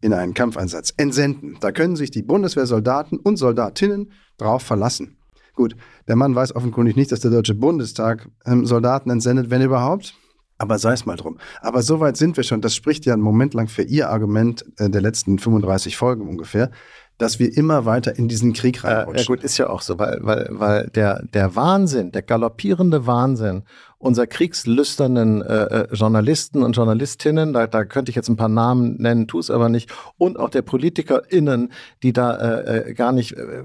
in 0.00 0.12
einen 0.12 0.34
Kampfeinsatz 0.34 0.92
entsenden. 0.96 1.56
Da 1.60 1.72
können 1.72 1.96
sich 1.96 2.10
die 2.10 2.22
Bundeswehrsoldaten 2.22 3.18
und 3.18 3.36
Soldatinnen 3.36 4.12
drauf 4.36 4.62
verlassen. 4.62 5.16
Gut, 5.54 5.74
der 6.06 6.14
Mann 6.14 6.36
weiß 6.36 6.54
offenkundig 6.54 6.94
nicht, 6.94 7.10
dass 7.10 7.20
der 7.20 7.32
Deutsche 7.32 7.54
Bundestag 7.54 8.28
ähm, 8.46 8.64
Soldaten 8.64 9.10
entsendet, 9.10 9.50
wenn 9.50 9.62
überhaupt. 9.62 10.14
Aber 10.56 10.78
sei 10.78 10.92
es 10.92 11.06
mal 11.06 11.16
drum. 11.16 11.38
Aber 11.60 11.82
so 11.82 12.00
weit 12.00 12.16
sind 12.16 12.36
wir 12.36 12.44
schon. 12.44 12.60
Das 12.60 12.74
spricht 12.74 13.06
ja 13.06 13.12
einen 13.12 13.22
Moment 13.22 13.54
lang 13.54 13.68
für 13.68 13.82
Ihr 13.82 14.10
Argument 14.10 14.64
äh, 14.78 14.90
der 14.90 15.00
letzten 15.00 15.38
35 15.38 15.96
Folgen 15.96 16.28
ungefähr, 16.28 16.70
dass 17.18 17.38
wir 17.38 17.56
immer 17.56 17.84
weiter 17.84 18.16
in 18.16 18.28
diesen 18.28 18.52
Krieg 18.52 18.84
reinrutschen. 18.84 19.16
Äh, 19.16 19.20
ja 19.20 19.26
gut, 19.26 19.44
ist 19.44 19.58
ja 19.58 19.68
auch 19.68 19.82
so, 19.82 19.98
weil, 19.98 20.18
weil, 20.22 20.48
weil 20.50 20.88
der, 20.88 21.22
der 21.34 21.54
Wahnsinn, 21.56 22.12
der 22.12 22.22
galoppierende 22.22 23.06
Wahnsinn 23.06 23.64
unser 24.00 24.28
kriegslüsternen 24.28 25.42
äh, 25.42 25.64
äh, 25.64 25.94
Journalisten 25.94 26.62
und 26.62 26.76
Journalistinnen, 26.76 27.52
da, 27.52 27.66
da 27.66 27.84
könnte 27.84 28.10
ich 28.10 28.16
jetzt 28.16 28.28
ein 28.28 28.36
paar 28.36 28.48
Namen 28.48 28.96
nennen, 28.98 29.26
tu 29.26 29.40
es 29.40 29.50
aber 29.50 29.68
nicht, 29.68 29.90
und 30.16 30.38
auch 30.38 30.50
der 30.50 30.62
PolitikerInnen, 30.62 31.72
die 32.04 32.12
da 32.12 32.36
äh, 32.36 32.90
äh, 32.90 32.94
gar 32.94 33.10
nicht 33.10 33.32
äh, 33.32 33.62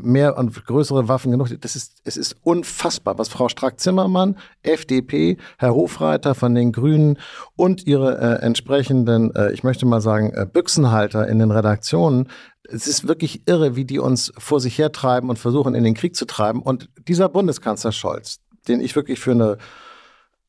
mehr 0.00 0.38
und 0.38 0.64
größere 0.64 1.08
Waffen 1.08 1.32
genug, 1.32 1.48
das 1.60 1.74
ist, 1.74 1.96
es 2.04 2.16
ist 2.16 2.36
unfassbar, 2.44 3.18
was 3.18 3.28
Frau 3.28 3.48
Strack-Zimmermann, 3.48 4.36
FDP, 4.62 5.36
Herr 5.58 5.74
Hofreiter 5.74 6.36
von 6.36 6.54
den 6.54 6.70
Grünen 6.70 7.18
und 7.56 7.86
ihre 7.88 8.18
äh, 8.18 8.44
entsprechenden, 8.44 9.34
äh, 9.34 9.50
ich 9.50 9.64
möchte 9.64 9.84
mal 9.84 10.00
sagen, 10.00 10.32
äh, 10.32 10.46
Büchsenhalter 10.46 11.26
in 11.26 11.40
den 11.40 11.50
Redaktionen 11.50 12.28
es 12.70 12.86
ist 12.86 13.08
wirklich 13.08 13.42
irre, 13.46 13.76
wie 13.76 13.84
die 13.84 13.98
uns 13.98 14.32
vor 14.38 14.60
sich 14.60 14.78
hertreiben 14.78 15.30
und 15.30 15.38
versuchen, 15.38 15.74
in 15.74 15.84
den 15.84 15.94
Krieg 15.94 16.16
zu 16.16 16.26
treiben. 16.26 16.62
Und 16.62 16.88
dieser 17.08 17.28
Bundeskanzler 17.28 17.92
Scholz, 17.92 18.40
den 18.68 18.80
ich 18.80 18.96
wirklich 18.96 19.20
für 19.20 19.32
eine 19.32 19.58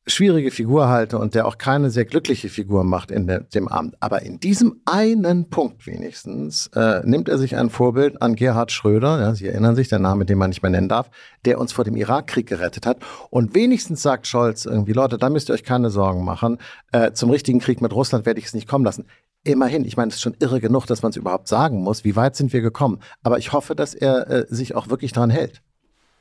schwierige 0.08 0.50
Figur 0.50 0.88
halte 0.88 1.18
und 1.18 1.34
der 1.34 1.46
auch 1.46 1.58
keine 1.58 1.90
sehr 1.90 2.04
glückliche 2.04 2.48
Figur 2.48 2.84
macht 2.84 3.10
in 3.10 3.26
dem 3.54 3.68
Amt. 3.68 3.96
Aber 4.00 4.22
in 4.22 4.40
diesem 4.40 4.80
einen 4.84 5.50
Punkt 5.50 5.86
wenigstens 5.86 6.68
äh, 6.74 7.00
nimmt 7.04 7.28
er 7.28 7.38
sich 7.38 7.56
ein 7.56 7.70
Vorbild 7.70 8.20
an 8.22 8.34
Gerhard 8.34 8.72
Schröder, 8.72 9.20
ja, 9.20 9.34
Sie 9.34 9.46
erinnern 9.46 9.76
sich, 9.76 9.88
der 9.88 9.98
Name, 9.98 10.24
den 10.24 10.38
man 10.38 10.50
nicht 10.50 10.62
mehr 10.62 10.70
nennen 10.70 10.88
darf, 10.88 11.10
der 11.44 11.58
uns 11.58 11.72
vor 11.72 11.84
dem 11.84 11.96
Irakkrieg 11.96 12.46
gerettet 12.46 12.86
hat. 12.86 12.98
Und 13.30 13.54
wenigstens 13.54 14.02
sagt 14.02 14.26
Scholz 14.26 14.64
irgendwie, 14.64 14.92
Leute, 14.92 15.18
da 15.18 15.30
müsst 15.30 15.50
ihr 15.50 15.54
euch 15.54 15.64
keine 15.64 15.90
Sorgen 15.90 16.24
machen. 16.24 16.58
Äh, 16.92 17.12
zum 17.12 17.30
richtigen 17.30 17.60
Krieg 17.60 17.80
mit 17.80 17.92
Russland 17.92 18.26
werde 18.26 18.40
ich 18.40 18.46
es 18.46 18.54
nicht 18.54 18.68
kommen 18.68 18.84
lassen. 18.84 19.06
Immerhin, 19.44 19.84
ich 19.84 19.96
meine, 19.96 20.08
es 20.08 20.16
ist 20.16 20.22
schon 20.22 20.36
irre 20.40 20.60
genug, 20.60 20.86
dass 20.86 21.02
man 21.02 21.10
es 21.10 21.16
überhaupt 21.16 21.48
sagen 21.48 21.82
muss. 21.82 22.04
Wie 22.04 22.16
weit 22.16 22.36
sind 22.36 22.52
wir 22.52 22.60
gekommen? 22.60 23.00
Aber 23.22 23.38
ich 23.38 23.52
hoffe, 23.52 23.74
dass 23.74 23.94
er 23.94 24.28
äh, 24.30 24.46
sich 24.48 24.74
auch 24.74 24.90
wirklich 24.90 25.12
daran 25.12 25.30
hält. 25.30 25.62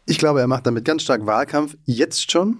Ich 0.06 0.20
glaube, 0.20 0.40
er 0.40 0.48
macht 0.48 0.66
damit 0.66 0.86
ganz 0.86 1.02
stark 1.02 1.26
Wahlkampf, 1.26 1.76
jetzt 1.84 2.32
schon, 2.32 2.60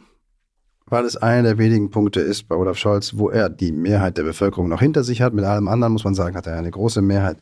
weil 0.90 1.06
es 1.06 1.18
einer 1.18 1.44
der 1.44 1.58
wenigen 1.58 1.90
Punkte 1.90 2.22
ist 2.22 2.48
bei 2.48 2.56
Olaf 2.56 2.78
Scholz, 2.78 3.18
wo 3.18 3.30
er 3.30 3.50
die 3.50 3.72
Mehrheit 3.72 4.18
der 4.18 4.24
Bevölkerung 4.24 4.70
noch 4.70 4.80
hinter 4.80 5.04
sich 5.04 5.22
hat. 5.22 5.34
Mit 5.34 5.44
allem 5.46 5.68
anderen, 5.68 5.94
muss 5.94 6.04
man 6.04 6.16
sagen, 6.16 6.36
hat 6.36 6.48
er 6.48 6.58
eine 6.58 6.72
große 6.72 7.02
Mehrheit 7.02 7.38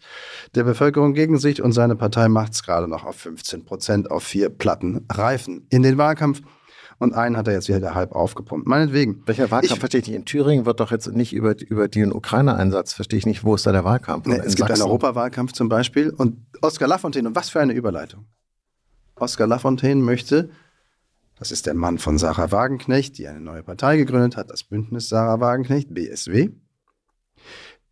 der 0.56 0.64
Bevölkerung 0.64 1.14
gegen 1.14 1.38
sich 1.38 1.62
und 1.62 1.72
seine 1.72 1.96
Partei 1.96 2.28
macht 2.28 2.54
es 2.54 2.64
gerade 2.64 2.88
noch 2.88 3.06
auf 3.06 3.16
15 3.18 3.66
Prozent 3.66 4.10
auf 4.10 4.24
vier 4.24 4.50
Platten 4.50 5.06
Reifen 5.12 5.68
in 5.70 5.84
den 5.84 5.98
Wahlkampf. 5.98 6.42
und 6.98 7.14
einen 7.14 7.36
hat 7.38 7.48
er 7.48 7.54
jetzt 7.54 7.68
wieder 7.68 7.94
halb 7.94 8.14
aufgepumpt. 8.14 8.68
Meinetwegen. 8.68 9.22
Welcher 9.26 9.52
Wahlkampf 9.52 9.74
ich, 9.74 9.80
verstehe 9.80 10.02
ich 10.02 10.08
nicht? 10.08 10.16
In 10.16 10.26
Thüringen 10.26 10.66
wird 10.66 10.80
doch 10.80 10.92
jetzt 10.92 11.08
nicht 11.14 11.34
über, 11.34 11.56
über 11.60 11.88
den 11.88 12.14
Ukraine-Einsatz, 12.14 12.94
verstehe 12.94 13.20
ich 13.20 13.26
nicht, 13.26 13.44
wo 13.44 13.54
ist 13.54 13.68
da 13.68 13.72
der 13.72 13.84
Wahlkampf? 13.84 14.26
Nee, 14.26 14.38
es 14.38 14.56
gibt 14.56 14.70
Sachsen. 14.70 14.82
einen 14.82 14.84
Europawahlkampf 14.84 15.52
zum 15.52 15.70
Beispiel 15.70 16.10
und 16.10 16.38
Oskar 16.62 16.88
Lafontaine, 16.88 17.28
und 17.28 17.36
was 17.36 17.50
für 17.50 17.60
eine 17.60 17.74
Überleitung. 17.74 18.26
Oskar 19.18 19.48
Lafontaine 19.48 20.02
möchte, 20.02 20.50
das 21.38 21.52
ist 21.52 21.66
der 21.66 21.74
Mann 21.74 21.98
von 21.98 22.18
Sarah 22.18 22.52
Wagenknecht, 22.52 23.18
die 23.18 23.28
eine 23.28 23.42
neue 23.42 23.64
Partei 23.64 23.98
gegründet 23.98 24.38
hat, 24.38 24.50
das 24.50 24.64
Bündnis 24.64 25.10
Sarah 25.10 25.40
Wagenknecht, 25.40 25.94
BSW. 25.94 26.50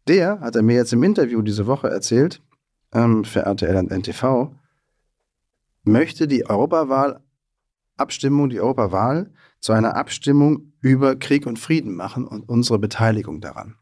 Der 0.07 0.39
hat 0.39 0.55
er 0.55 0.63
mir 0.63 0.75
jetzt 0.75 0.93
im 0.93 1.03
Interview 1.03 1.41
diese 1.41 1.67
Woche 1.67 1.89
erzählt, 1.89 2.41
ähm, 2.93 3.25
für 3.25 3.41
RTL 3.41 3.75
und 3.75 3.91
NTV, 3.91 4.51
möchte 5.83 6.27
die 6.27 6.49
Europawahl-Abstimmung, 6.49 8.49
die 8.49 8.61
Europawahl 8.61 9.31
zu 9.59 9.73
einer 9.73 9.95
Abstimmung 9.95 10.73
über 10.81 11.15
Krieg 11.15 11.45
und 11.45 11.59
Frieden 11.59 11.95
machen 11.95 12.27
und 12.27 12.47
unsere 12.47 12.79
Beteiligung 12.79 13.41
daran. 13.41 13.75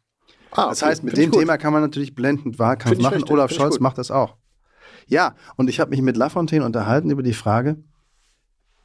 Ah, 0.51 0.63
okay. 0.63 0.69
Das 0.69 0.81
heißt, 0.83 1.03
mit 1.03 1.17
dem 1.17 1.31
Thema 1.31 1.57
kann 1.57 1.73
man 1.73 1.81
natürlich 1.81 2.13
blendend 2.13 2.59
Wahlkampf 2.59 2.99
machen. 2.99 3.15
Richtig, 3.15 3.31
Olaf 3.31 3.51
Scholz 3.51 3.79
macht 3.79 3.97
das 3.97 4.11
auch. 4.11 4.37
Ja, 5.07 5.35
und 5.55 5.69
ich 5.69 5.79
habe 5.79 5.91
mich 5.91 6.01
mit 6.01 6.17
Lafontaine 6.17 6.65
unterhalten 6.65 7.09
über 7.09 7.23
die 7.23 7.33
Frage, 7.33 7.81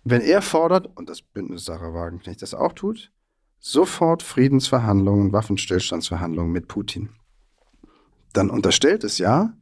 wenn 0.09 0.23
er 0.23 0.40
fordert, 0.40 0.88
und 0.97 1.11
das 1.11 1.21
Bündnis 1.21 1.64
Sarah 1.64 1.92
Wagenknecht 1.92 2.40
das 2.40 2.55
auch 2.55 2.73
tut, 2.73 3.11
sofort 3.59 4.23
Friedensverhandlungen, 4.23 5.33
Waffenstillstandsverhandlungen 5.33 6.53
mit 6.53 6.69
Putin, 6.69 7.11
dann 8.33 8.49
unterstellt 8.49 9.03
es 9.03 9.19
ja, 9.19 9.53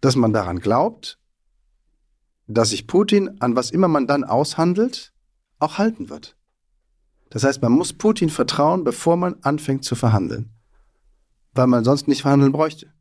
dass 0.00 0.16
man 0.16 0.32
daran 0.32 0.60
glaubt, 0.60 1.18
dass 2.46 2.70
sich 2.70 2.86
Putin 2.86 3.38
an 3.40 3.54
was 3.54 3.70
immer 3.70 3.88
man 3.88 4.06
dann 4.06 4.24
aushandelt, 4.24 5.12
auch 5.58 5.76
halten 5.76 6.08
wird. 6.08 6.38
Das 7.28 7.44
heißt, 7.44 7.60
man 7.60 7.72
muss 7.72 7.92
Putin 7.92 8.30
vertrauen, 8.30 8.82
bevor 8.82 9.18
man 9.18 9.36
anfängt 9.42 9.84
zu 9.84 9.94
verhandeln, 9.94 10.54
weil 11.52 11.66
man 11.66 11.84
sonst 11.84 12.08
nicht 12.08 12.22
verhandeln 12.22 12.52
bräuchte. 12.52 12.94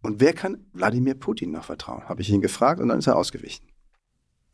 Und 0.00 0.20
wer 0.20 0.32
kann 0.32 0.64
Wladimir 0.72 1.16
Putin 1.16 1.50
noch 1.50 1.64
vertrauen? 1.64 2.08
Habe 2.08 2.22
ich 2.22 2.30
ihn 2.30 2.40
gefragt 2.40 2.80
und 2.80 2.88
dann 2.88 3.00
ist 3.00 3.08
er 3.08 3.16
ausgewichen. 3.16 3.67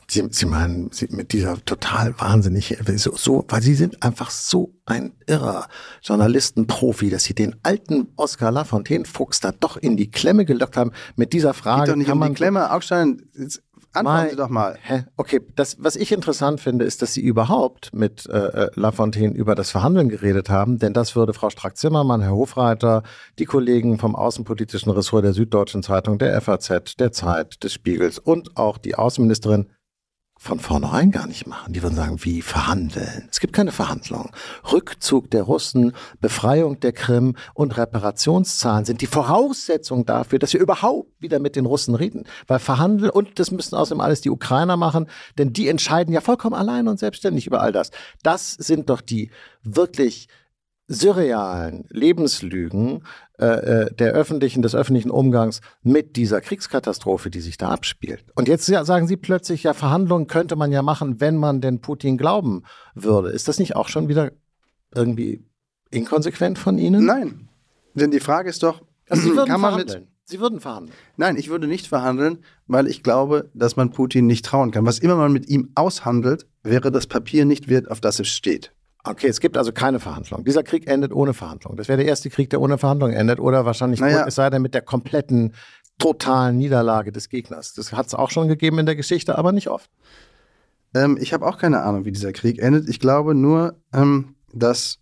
Sie, 0.07 0.27
Sie 0.31 0.47
meinen, 0.47 0.91
Sie, 0.93 1.09
mit 1.11 1.33
dieser 1.33 1.65
total 1.65 2.19
wahnsinnig, 2.19 2.77
so, 2.97 3.15
so, 3.17 3.45
weil 3.49 3.63
Sie 3.63 3.75
sind 3.75 4.03
einfach 4.03 4.31
so 4.31 4.75
ein 4.87 5.13
irrer 5.27 5.69
Journalistenprofi, 6.03 7.11
dass 7.11 7.25
Sie 7.25 7.35
den 7.35 7.57
alten 7.63 8.09
Oskar 8.17 8.51
Lafontaine-Fuchs 8.51 9.41
da 9.41 9.53
doch 9.53 9.77
in 9.77 9.97
die 9.97 10.11
Klemme 10.11 10.45
gelockt 10.45 10.77
haben 10.77 10.93
mit 11.17 11.33
dieser 11.33 11.55
Frage. 11.55 11.83
Geht 11.83 11.91
doch 11.93 11.97
nicht 11.97 12.09
kann 12.09 12.23
um 12.23 12.29
die 12.29 12.35
Klemme, 12.35 12.71
Augstein, 12.71 13.23
Antworten 13.95 14.31
Sie 14.31 14.37
doch 14.37 14.49
mal. 14.49 14.77
Hä? 14.83 15.05
Okay, 15.17 15.41
das, 15.55 15.77
was 15.79 15.95
ich 15.95 16.11
interessant 16.11 16.61
finde, 16.61 16.85
ist, 16.85 17.01
dass 17.01 17.15
Sie 17.15 17.21
überhaupt 17.21 17.95
mit 17.95 18.29
äh, 18.29 18.39
äh, 18.39 18.71
Lafontaine 18.75 19.33
über 19.33 19.55
das 19.55 19.71
Verhandeln 19.71 20.09
geredet 20.09 20.51
haben, 20.51 20.79
denn 20.79 20.93
das 20.93 21.15
würde 21.15 21.33
Frau 21.33 21.49
Strack-Zimmermann, 21.49 22.21
Herr 22.21 22.33
Hofreiter, 22.33 23.05
die 23.39 23.45
Kollegen 23.45 23.99
vom 23.99 24.17
Außenpolitischen 24.17 24.91
Ressort 24.91 25.25
der 25.25 25.33
Süddeutschen 25.33 25.85
Zeitung, 25.85 26.19
der 26.19 26.41
FAZ, 26.41 26.97
der 26.99 27.13
Zeit, 27.13 27.63
des 27.63 27.73
Spiegels 27.73 28.19
und 28.19 28.57
auch 28.57 28.79
die 28.79 28.97
Außenministerin 28.97 29.71
von 30.45 30.61
vornherein 30.61 31.11
gar 31.11 31.27
nicht 31.27 31.47
machen. 31.47 31.73
Die 31.73 31.83
würden 31.83 31.97
sagen, 31.97 32.23
wie 32.23 32.43
verhandeln. 32.43 33.29
Es 33.31 33.41
gibt 33.41 33.55
keine 33.55 33.73
Verhandlungen. 33.73 34.29
Rückzug 34.71 35.31
der 35.31 35.45
Russen, 35.45 35.95
Befreiung 36.21 36.79
der 36.81 36.93
Krim 36.93 37.35
und 37.55 37.79
Reparationszahlen 37.79 38.85
sind 38.85 39.01
die 39.01 39.07
Voraussetzung 39.07 40.05
dafür, 40.05 40.39
dass 40.39 40.53
wir 40.53 40.61
überhaupt 40.61 41.09
wieder 41.19 41.39
mit 41.39 41.57
den 41.57 41.65
Russen 41.65 41.95
reden. 41.95 42.25
Weil 42.47 42.59
verhandeln, 42.59 43.11
und 43.11 43.39
das 43.39 43.53
müssen 43.53 43.75
außerdem 43.75 44.03
alles 44.03 44.21
die 44.21 44.29
Ukrainer 44.29 44.77
machen, 44.77 45.07
denn 45.39 45.55
die 45.55 45.67
entscheiden 45.67 46.13
ja 46.13 46.21
vollkommen 46.21 46.55
allein 46.55 46.89
und 46.89 46.99
selbstständig 46.99 47.47
über 47.47 47.63
all 47.63 47.73
das. 47.73 47.91
Das 48.23 48.53
sind 48.53 48.91
doch 48.91 49.01
die 49.01 49.31
wirklich 49.63 50.29
surrealen 50.87 51.87
Lebenslügen 51.91 53.05
äh, 53.39 53.47
äh, 53.47 53.95
der 53.95 54.13
öffentlichen, 54.13 54.63
des 54.63 54.75
öffentlichen 54.75 55.11
Umgangs 55.11 55.61
mit 55.83 56.17
dieser 56.17 56.41
Kriegskatastrophe, 56.41 57.31
die 57.31 57.41
sich 57.41 57.57
da 57.57 57.71
abspielt. 57.71 58.25
Und 58.35 58.49
jetzt 58.49 58.67
sagen 58.67 59.07
Sie 59.07 59.17
plötzlich, 59.17 59.63
ja, 59.63 59.73
Verhandlungen 59.73 60.27
könnte 60.27 60.57
man 60.57 60.73
ja 60.73 60.83
machen, 60.83 61.21
wenn 61.21 61.37
man 61.37 61.61
denn 61.61 61.81
Putin 61.81 62.19
glauben 62.19 62.65
würde. 62.95 63.31
Ist 63.31 63.49
das 63.49 63.59
nicht 63.59 63.77
auch 63.77 63.89
schon 63.89 64.09
wieder 64.09 64.33
irgendwie 64.95 65.45
inkonsequent 65.91 66.59
von 66.59 66.79
Ihnen? 66.79 67.05
Nein. 67.07 67.49
Denn 67.95 68.11
die 68.11 68.21
Frage 68.21 68.51
ist 68.51 68.63
doch, 68.63 68.83
also 69.09 69.23
Sie 69.23 69.31
würden 69.37 69.49
kann 69.49 69.61
man 69.61 69.73
verhandeln. 69.73 70.01
mit 70.03 70.09
Sie 70.27 70.41
würden 70.41 70.61
verhandeln. 70.61 70.97
Nein, 71.17 71.37
ich 71.37 71.51
würde 71.51 71.67
nicht 71.67 71.87
verhandeln, 71.87 72.39
weil 72.67 72.87
ich 72.87 73.03
glaube, 73.03 73.51
dass 73.53 73.77
man 73.77 73.91
Putin 73.91 74.27
nicht 74.27 74.45
trauen 74.45 74.71
kann. 74.71 74.87
Was 74.87 74.99
immer 74.99 75.17
man 75.17 75.33
mit 75.33 75.49
ihm 75.51 75.71
aushandelt, 75.75 76.47
wäre 76.63 76.91
das 76.91 77.07
Papier 77.07 77.45
nicht 77.45 77.69
wert, 77.69 77.91
auf 77.91 78.01
das 78.01 78.21
es 78.21 78.29
steht. 78.29 78.74
Okay, 79.07 79.29
es 79.29 79.41
gibt 79.41 79.59
also 79.59 79.71
keine 79.71 80.01
Verhandlung. 80.01 80.45
Dieser 80.45 80.63
Krieg 80.63 80.89
endet 80.89 81.13
ohne 81.13 81.35
Verhandlung. 81.35 81.77
Das 81.77 81.89
wäre 81.89 81.99
der 81.99 82.07
erste 82.07 82.31
Krieg, 82.31 82.49
der 82.49 82.61
ohne 82.61 82.79
Verhandlung 82.79 83.13
endet 83.13 83.39
oder 83.39 83.67
wahrscheinlich, 83.67 84.01
naja. 84.01 84.25
es 84.27 84.35
sei 84.35 84.49
denn, 84.49 84.63
mit 84.63 84.73
der 84.73 84.81
kompletten, 84.81 85.53
totalen 85.99 86.57
Niederlage 86.57 87.13
des 87.13 87.29
Gegners. 87.29 87.75
Das 87.75 87.93
hat 87.93 88.07
es 88.07 88.15
auch 88.15 88.31
schon 88.31 88.49
gegeben 88.49 88.79
in 88.79 88.87
der 88.87 88.97
Geschichte, 88.97 89.37
aber 89.37 89.53
nicht 89.53 89.69
oft. 89.69 89.91
Ähm, 90.95 91.19
ich 91.21 91.35
habe 91.35 91.47
auch 91.47 91.59
keine 91.59 91.83
Ahnung, 91.83 92.07
wie 92.07 92.13
dieser 92.13 92.33
Krieg 92.33 92.59
endet. 92.59 92.89
Ich 92.89 92.99
glaube 92.99 93.35
nur, 93.35 93.77
ähm, 93.93 94.37
dass 94.55 94.99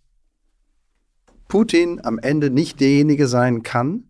Putin 1.47 2.01
am 2.03 2.19
Ende 2.19 2.49
nicht 2.49 2.81
derjenige 2.81 3.27
sein 3.27 3.63
kann, 3.63 4.09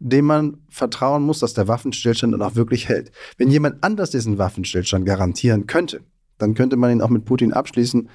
dem 0.00 0.24
man 0.24 0.64
vertrauen 0.68 1.22
muss, 1.22 1.38
dass 1.38 1.54
der 1.54 1.68
Waffenstillstand 1.68 2.32
dann 2.32 2.42
auch 2.42 2.56
wirklich 2.56 2.88
hält. 2.88 3.12
Wenn 3.36 3.50
jemand 3.50 3.84
anders 3.84 4.10
diesen 4.10 4.38
Waffenstillstand 4.38 5.06
garantieren 5.06 5.66
könnte, 5.66 6.00
dann 6.38 6.54
könnte 6.54 6.76
man 6.76 6.90
ihn 6.90 7.02
auch 7.02 7.10
mit 7.10 7.24
Putin 7.24 7.52
abschließen 7.52 8.08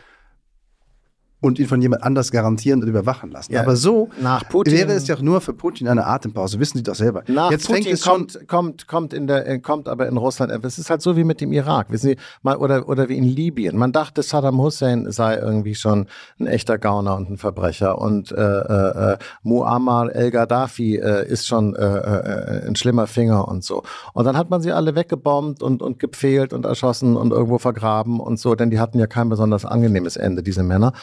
und 1.45 1.59
ihn 1.59 1.67
von 1.67 1.81
jemand 1.81 2.03
anders 2.03 2.31
garantieren 2.31 2.81
und 2.81 2.87
überwachen 2.87 3.31
lassen. 3.31 3.53
Ja, 3.53 3.61
aber 3.61 3.75
so 3.75 4.09
wäre 4.19 4.93
es 4.93 5.07
ja 5.07 5.15
auch 5.15 5.21
nur 5.21 5.41
für 5.41 5.53
Putin 5.53 5.87
eine 5.87 6.05
Atempause, 6.05 6.59
wissen 6.59 6.77
Sie 6.77 6.83
doch 6.83 6.95
selber. 6.95 7.23
Nach 7.27 7.51
Jetzt 7.51 7.67
Putin 7.67 7.83
fängt 7.83 7.93
es 7.93 8.01
kommt, 8.03 8.47
kommt, 8.47 8.87
kommt, 8.87 9.13
in 9.13 9.27
der, 9.27 9.47
äh, 9.47 9.59
kommt 9.59 9.87
aber 9.87 10.07
in 10.07 10.17
Russland, 10.17 10.51
es 10.65 10.79
ist 10.79 10.89
halt 10.89 11.01
so 11.01 11.15
wie 11.15 11.23
mit 11.23 11.41
dem 11.41 11.51
Irak, 11.51 11.91
wissen 11.91 12.09
Sie, 12.09 12.17
mal, 12.41 12.57
oder, 12.57 12.89
oder 12.89 13.09
wie 13.09 13.17
in 13.17 13.23
Libyen. 13.23 13.77
Man 13.77 13.91
dachte, 13.91 14.23
Saddam 14.23 14.57
Hussein 14.57 15.11
sei 15.11 15.35
irgendwie 15.35 15.75
schon 15.75 16.07
ein 16.39 16.47
echter 16.47 16.77
Gauner 16.77 17.15
und 17.15 17.29
ein 17.29 17.37
Verbrecher 17.37 17.99
und 17.99 18.31
äh, 18.31 18.35
äh, 18.35 19.13
äh 19.13 19.17
Muammar 19.43 20.13
el-Gaddafi 20.15 20.97
äh, 20.97 21.27
ist 21.27 21.47
schon 21.47 21.75
äh, 21.75 21.85
äh, 21.85 22.67
ein 22.67 22.75
schlimmer 22.75 23.07
Finger 23.07 23.47
und 23.47 23.63
so. 23.63 23.83
Und 24.13 24.25
dann 24.25 24.37
hat 24.37 24.49
man 24.49 24.61
sie 24.61 24.71
alle 24.71 24.95
weggebombt 24.95 25.61
und, 25.61 25.81
und 25.81 25.99
gepfählt 25.99 26.53
und 26.53 26.65
erschossen 26.65 27.15
und 27.15 27.31
irgendwo 27.31 27.57
vergraben 27.57 28.19
und 28.19 28.39
so, 28.39 28.55
denn 28.55 28.69
die 28.69 28.79
hatten 28.79 28.99
ja 28.99 29.07
kein 29.07 29.29
besonders 29.29 29.65
angenehmes 29.65 30.17
Ende, 30.17 30.41
diese 30.41 30.63
Männer 30.63 30.93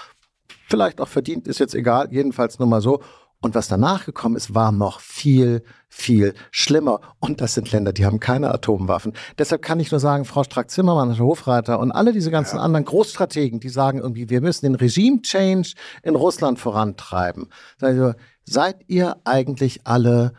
vielleicht 0.72 1.02
auch 1.02 1.08
verdient, 1.08 1.46
ist 1.46 1.60
jetzt 1.60 1.74
egal, 1.74 2.08
jedenfalls 2.10 2.58
nur 2.58 2.66
mal 2.66 2.80
so. 2.80 3.02
Und 3.42 3.54
was 3.54 3.68
danach 3.68 4.06
gekommen 4.06 4.36
ist, 4.36 4.54
war 4.54 4.72
noch 4.72 5.00
viel, 5.00 5.64
viel 5.88 6.32
schlimmer. 6.50 7.00
Und 7.20 7.42
das 7.42 7.52
sind 7.52 7.70
Länder, 7.72 7.92
die 7.92 8.06
haben 8.06 8.20
keine 8.20 8.50
Atomwaffen. 8.54 9.12
Deshalb 9.36 9.60
kann 9.60 9.80
ich 9.80 9.90
nur 9.90 10.00
sagen, 10.00 10.24
Frau 10.24 10.44
Strack-Zimmermann, 10.44 11.12
Herr 11.12 11.26
Hofreiter 11.26 11.78
und 11.78 11.92
alle 11.92 12.12
diese 12.12 12.30
ganzen 12.30 12.56
ja. 12.56 12.62
anderen 12.62 12.86
Großstrategen, 12.86 13.60
die 13.60 13.68
sagen 13.68 13.98
irgendwie, 13.98 14.30
wir 14.30 14.40
müssen 14.40 14.64
den 14.64 14.76
Regime-Change 14.76 15.74
in 16.02 16.14
Russland 16.14 16.58
vorantreiben. 16.58 17.48
Also, 17.80 18.14
seid 18.44 18.76
ihr 18.86 19.16
eigentlich 19.24 19.86
alle 19.86 20.32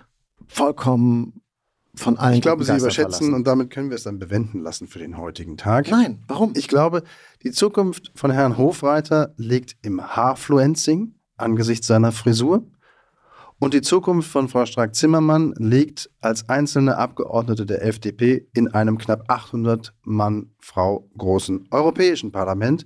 vollkommen 0.47 1.42
von 1.95 2.17
allen. 2.17 2.35
Ich 2.35 2.41
glaube, 2.41 2.63
Sie 2.63 2.71
überschätzen 2.71 3.11
verlassen. 3.11 3.33
und 3.33 3.47
damit 3.47 3.69
können 3.69 3.89
wir 3.89 3.95
es 3.95 4.03
dann 4.03 4.19
bewenden 4.19 4.61
lassen 4.61 4.87
für 4.87 4.99
den 4.99 5.17
heutigen 5.17 5.57
Tag. 5.57 5.89
Nein, 5.89 6.23
warum? 6.27 6.53
Ich 6.55 6.67
glaube, 6.67 7.03
die 7.43 7.51
Zukunft 7.51 8.11
von 8.15 8.31
Herrn 8.31 8.57
Hofreiter 8.57 9.33
liegt 9.37 9.75
im 9.81 10.01
Haarfluencing 10.01 11.13
angesichts 11.37 11.87
seiner 11.87 12.11
Frisur. 12.11 12.63
Und 13.59 13.73
die 13.73 13.81
Zukunft 13.81 14.29
von 14.29 14.49
Frau 14.49 14.65
Strack-Zimmermann 14.65 15.53
liegt 15.57 16.09
als 16.19 16.49
einzelne 16.49 16.97
Abgeordnete 16.97 17.65
der 17.65 17.85
FDP 17.85 18.47
in 18.53 18.67
einem 18.67 18.97
knapp 18.97 19.23
800 19.29 19.93
Mann 20.01 20.51
Frau 20.59 21.07
großen 21.17 21.67
europäischen 21.71 22.31
Parlament. 22.31 22.85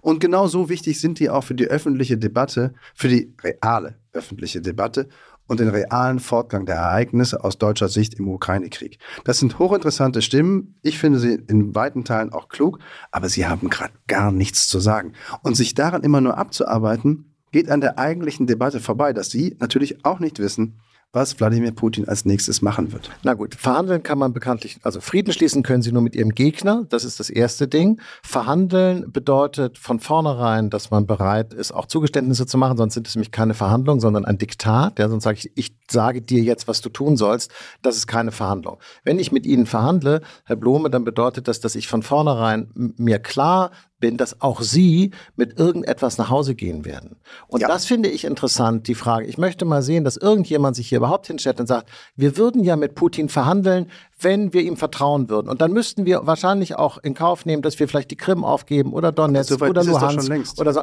Und 0.00 0.20
genauso 0.20 0.68
wichtig 0.68 1.00
sind 1.00 1.18
die 1.18 1.28
auch 1.28 1.44
für 1.44 1.54
die 1.54 1.66
öffentliche 1.66 2.18
Debatte, 2.18 2.72
für 2.94 3.08
die 3.08 3.34
reale 3.42 3.98
öffentliche 4.12 4.60
Debatte 4.60 5.08
und 5.52 5.60
den 5.60 5.68
realen 5.68 6.18
Fortgang 6.18 6.64
der 6.64 6.76
Ereignisse 6.76 7.44
aus 7.44 7.58
deutscher 7.58 7.90
Sicht 7.90 8.14
im 8.14 8.26
Ukraine-Krieg. 8.26 8.98
Das 9.24 9.38
sind 9.38 9.58
hochinteressante 9.58 10.22
Stimmen. 10.22 10.76
Ich 10.80 10.98
finde 10.98 11.18
sie 11.18 11.34
in 11.46 11.74
weiten 11.74 12.04
Teilen 12.04 12.32
auch 12.32 12.48
klug, 12.48 12.78
aber 13.10 13.28
sie 13.28 13.46
haben 13.46 13.68
gerade 13.68 13.92
gar 14.08 14.32
nichts 14.32 14.66
zu 14.66 14.80
sagen. 14.80 15.12
Und 15.42 15.54
sich 15.54 15.74
daran 15.74 16.04
immer 16.04 16.22
nur 16.22 16.38
abzuarbeiten, 16.38 17.34
geht 17.50 17.70
an 17.70 17.82
der 17.82 17.98
eigentlichen 17.98 18.46
Debatte 18.46 18.80
vorbei, 18.80 19.12
dass 19.12 19.28
sie 19.28 19.54
natürlich 19.60 20.06
auch 20.06 20.20
nicht 20.20 20.38
wissen, 20.38 20.80
was 21.12 21.38
Wladimir 21.38 21.72
Putin 21.72 22.08
als 22.08 22.24
nächstes 22.24 22.62
machen 22.62 22.92
wird. 22.92 23.10
Na 23.22 23.34
gut, 23.34 23.54
verhandeln 23.54 24.02
kann 24.02 24.18
man 24.18 24.32
bekanntlich, 24.32 24.78
also 24.82 25.00
Frieden 25.00 25.32
schließen 25.32 25.62
können 25.62 25.82
sie 25.82 25.92
nur 25.92 26.02
mit 26.02 26.16
ihrem 26.16 26.30
Gegner, 26.30 26.86
das 26.88 27.04
ist 27.04 27.20
das 27.20 27.28
erste 27.28 27.68
Ding. 27.68 28.00
Verhandeln 28.22 29.12
bedeutet 29.12 29.78
von 29.78 30.00
vornherein, 30.00 30.70
dass 30.70 30.90
man 30.90 31.06
bereit 31.06 31.52
ist, 31.52 31.72
auch 31.72 31.86
Zugeständnisse 31.86 32.46
zu 32.46 32.56
machen, 32.56 32.76
sonst 32.76 32.94
sind 32.94 33.06
es 33.06 33.14
nämlich 33.14 33.30
keine 33.30 33.54
Verhandlungen, 33.54 34.00
sondern 34.00 34.24
ein 34.24 34.38
Diktat. 34.38 34.98
Ja, 34.98 35.08
sonst 35.08 35.24
sage 35.24 35.38
ich, 35.38 35.52
ich 35.54 35.76
sage 35.90 36.22
dir 36.22 36.42
jetzt, 36.42 36.66
was 36.66 36.80
du 36.80 36.88
tun 36.88 37.16
sollst. 37.16 37.50
Das 37.82 37.96
ist 37.96 38.06
keine 38.06 38.32
Verhandlung. 38.32 38.78
Wenn 39.04 39.18
ich 39.18 39.32
mit 39.32 39.46
Ihnen 39.46 39.66
verhandle, 39.66 40.22
Herr 40.44 40.56
Blome, 40.56 40.90
dann 40.90 41.04
bedeutet 41.04 41.48
das, 41.48 41.60
dass 41.60 41.74
ich 41.74 41.88
von 41.88 42.02
vornherein 42.02 42.70
mir 42.74 43.18
klar 43.18 43.70
bin, 44.02 44.16
dass 44.18 44.42
auch 44.42 44.60
Sie 44.60 45.12
mit 45.36 45.58
irgendetwas 45.58 46.18
nach 46.18 46.28
Hause 46.28 46.56
gehen 46.56 46.84
werden. 46.84 47.16
Und 47.46 47.60
ja. 47.60 47.68
das 47.68 47.86
finde 47.86 48.08
ich 48.10 48.24
interessant, 48.24 48.88
die 48.88 48.96
Frage. 48.96 49.26
Ich 49.26 49.38
möchte 49.38 49.64
mal 49.64 49.80
sehen, 49.80 50.02
dass 50.02 50.16
irgendjemand 50.16 50.74
sich 50.76 50.88
hier 50.88 50.98
überhaupt 50.98 51.28
hinstellt 51.28 51.60
und 51.60 51.68
sagt, 51.68 51.88
wir 52.16 52.36
würden 52.36 52.64
ja 52.64 52.74
mit 52.74 52.96
Putin 52.96 53.28
verhandeln, 53.28 53.86
wenn 54.20 54.52
wir 54.52 54.62
ihm 54.62 54.76
vertrauen 54.76 55.30
würden. 55.30 55.48
Und 55.48 55.60
dann 55.60 55.72
müssten 55.72 56.04
wir 56.04 56.26
wahrscheinlich 56.26 56.74
auch 56.74 56.98
in 56.98 57.14
Kauf 57.14 57.46
nehmen, 57.46 57.62
dass 57.62 57.78
wir 57.78 57.86
vielleicht 57.86 58.10
die 58.10 58.16
Krim 58.16 58.44
aufgeben 58.44 58.92
oder 58.92 59.12
Donetsk 59.12 59.58
so 59.58 59.64
oder 59.64 59.84
Luhansk 59.84 60.60
oder 60.60 60.72
so. 60.72 60.82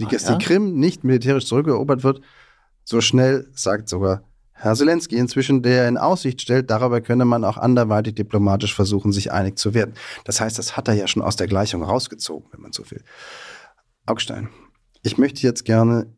Die, 0.00 0.06
Ach, 0.06 0.12
ja? 0.12 0.34
die 0.34 0.44
Krim 0.44 0.74
nicht 0.74 1.04
militärisch 1.04 1.46
zurückerobert 1.46 2.02
wird, 2.02 2.22
so 2.82 3.00
schnell 3.00 3.48
sagt 3.54 3.88
sogar 3.88 4.24
Herr 4.62 4.76
Zelensky 4.76 5.16
inzwischen, 5.16 5.60
der 5.60 5.88
in 5.88 5.98
Aussicht 5.98 6.40
stellt, 6.40 6.70
darüber 6.70 7.00
könne 7.00 7.24
man 7.24 7.44
auch 7.44 7.56
anderweitig 7.56 8.14
diplomatisch 8.14 8.76
versuchen, 8.76 9.10
sich 9.10 9.32
einig 9.32 9.58
zu 9.58 9.74
werden. 9.74 9.94
Das 10.24 10.40
heißt, 10.40 10.56
das 10.56 10.76
hat 10.76 10.86
er 10.86 10.94
ja 10.94 11.08
schon 11.08 11.20
aus 11.20 11.34
der 11.34 11.48
Gleichung 11.48 11.82
rausgezogen, 11.82 12.48
wenn 12.52 12.60
man 12.60 12.72
so 12.72 12.88
will. 12.92 13.02
Augstein, 14.06 14.50
ich 15.02 15.18
möchte 15.18 15.42
jetzt 15.42 15.64
gerne, 15.64 16.14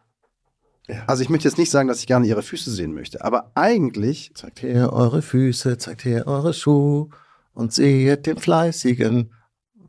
ja. 0.87 1.05
also 1.07 1.23
ich 1.23 1.31
möchte 1.31 1.49
jetzt 1.49 1.57
nicht 1.57 1.71
sagen, 1.71 1.89
dass 1.89 2.01
ich 2.01 2.07
gerne 2.07 2.27
Ihre 2.27 2.43
Füße 2.43 2.71
sehen 2.71 2.93
möchte, 2.93 3.25
aber 3.25 3.51
eigentlich. 3.55 4.31
Zeigt 4.35 4.61
her 4.61 4.93
eure 4.93 5.23
Füße, 5.23 5.79
zeigt 5.79 6.05
her 6.05 6.27
eure 6.27 6.53
Schuhe 6.53 7.09
und 7.55 7.73
seht 7.73 8.27
den 8.27 8.37
fleißigen 8.37 9.33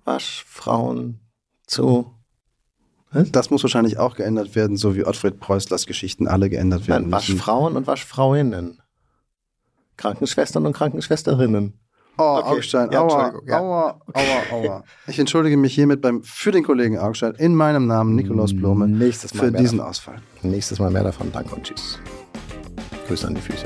Waschfrauen 0.05 1.19
zu. 1.67 2.14
Was? 3.15 3.31
Das 3.31 3.49
muss 3.49 3.63
wahrscheinlich 3.63 3.97
auch 3.97 4.15
geändert 4.15 4.55
werden, 4.55 4.77
so 4.77 4.95
wie 4.95 5.05
Ottfried 5.05 5.39
Preußlers 5.39 5.85
Geschichten 5.85 6.27
alle 6.27 6.49
geändert 6.49 6.87
werden. 6.87 7.03
Nein, 7.03 7.11
Waschfrauen 7.11 7.75
und 7.75 7.87
Waschfrauinnen. 7.87 8.81
Krankenschwestern 9.97 10.65
und 10.65 10.73
Krankenschwesterinnen. 10.73 11.79
Oh, 12.17 12.37
okay. 12.37 12.47
Augstein, 12.47 12.91
ja, 12.91 13.01
aua, 13.01 13.33
ja. 13.45 13.59
aua, 13.59 13.99
aua, 14.13 14.51
aua. 14.51 14.83
Ich 15.07 15.19
entschuldige 15.19 15.57
mich 15.57 15.75
hiermit 15.75 16.01
beim, 16.01 16.23
für 16.23 16.51
den 16.51 16.63
Kollegen 16.63 16.97
Augstein 16.97 17.33
in 17.35 17.55
meinem 17.55 17.87
Namen 17.87 18.15
Nikolaus 18.15 18.55
Blome 18.55 18.87
Nächstes 18.87 19.33
Mal 19.33 19.47
für 19.47 19.51
diesen 19.51 19.79
davon. 19.79 19.89
Ausfall. 19.89 20.15
Nächstes 20.41 20.79
Mal 20.79 20.91
mehr 20.91 21.03
davon. 21.03 21.31
Danke 21.33 21.55
und 21.55 21.63
tschüss. 21.63 21.99
Grüße 23.07 23.27
an 23.27 23.35
die 23.35 23.41
Füße. 23.41 23.65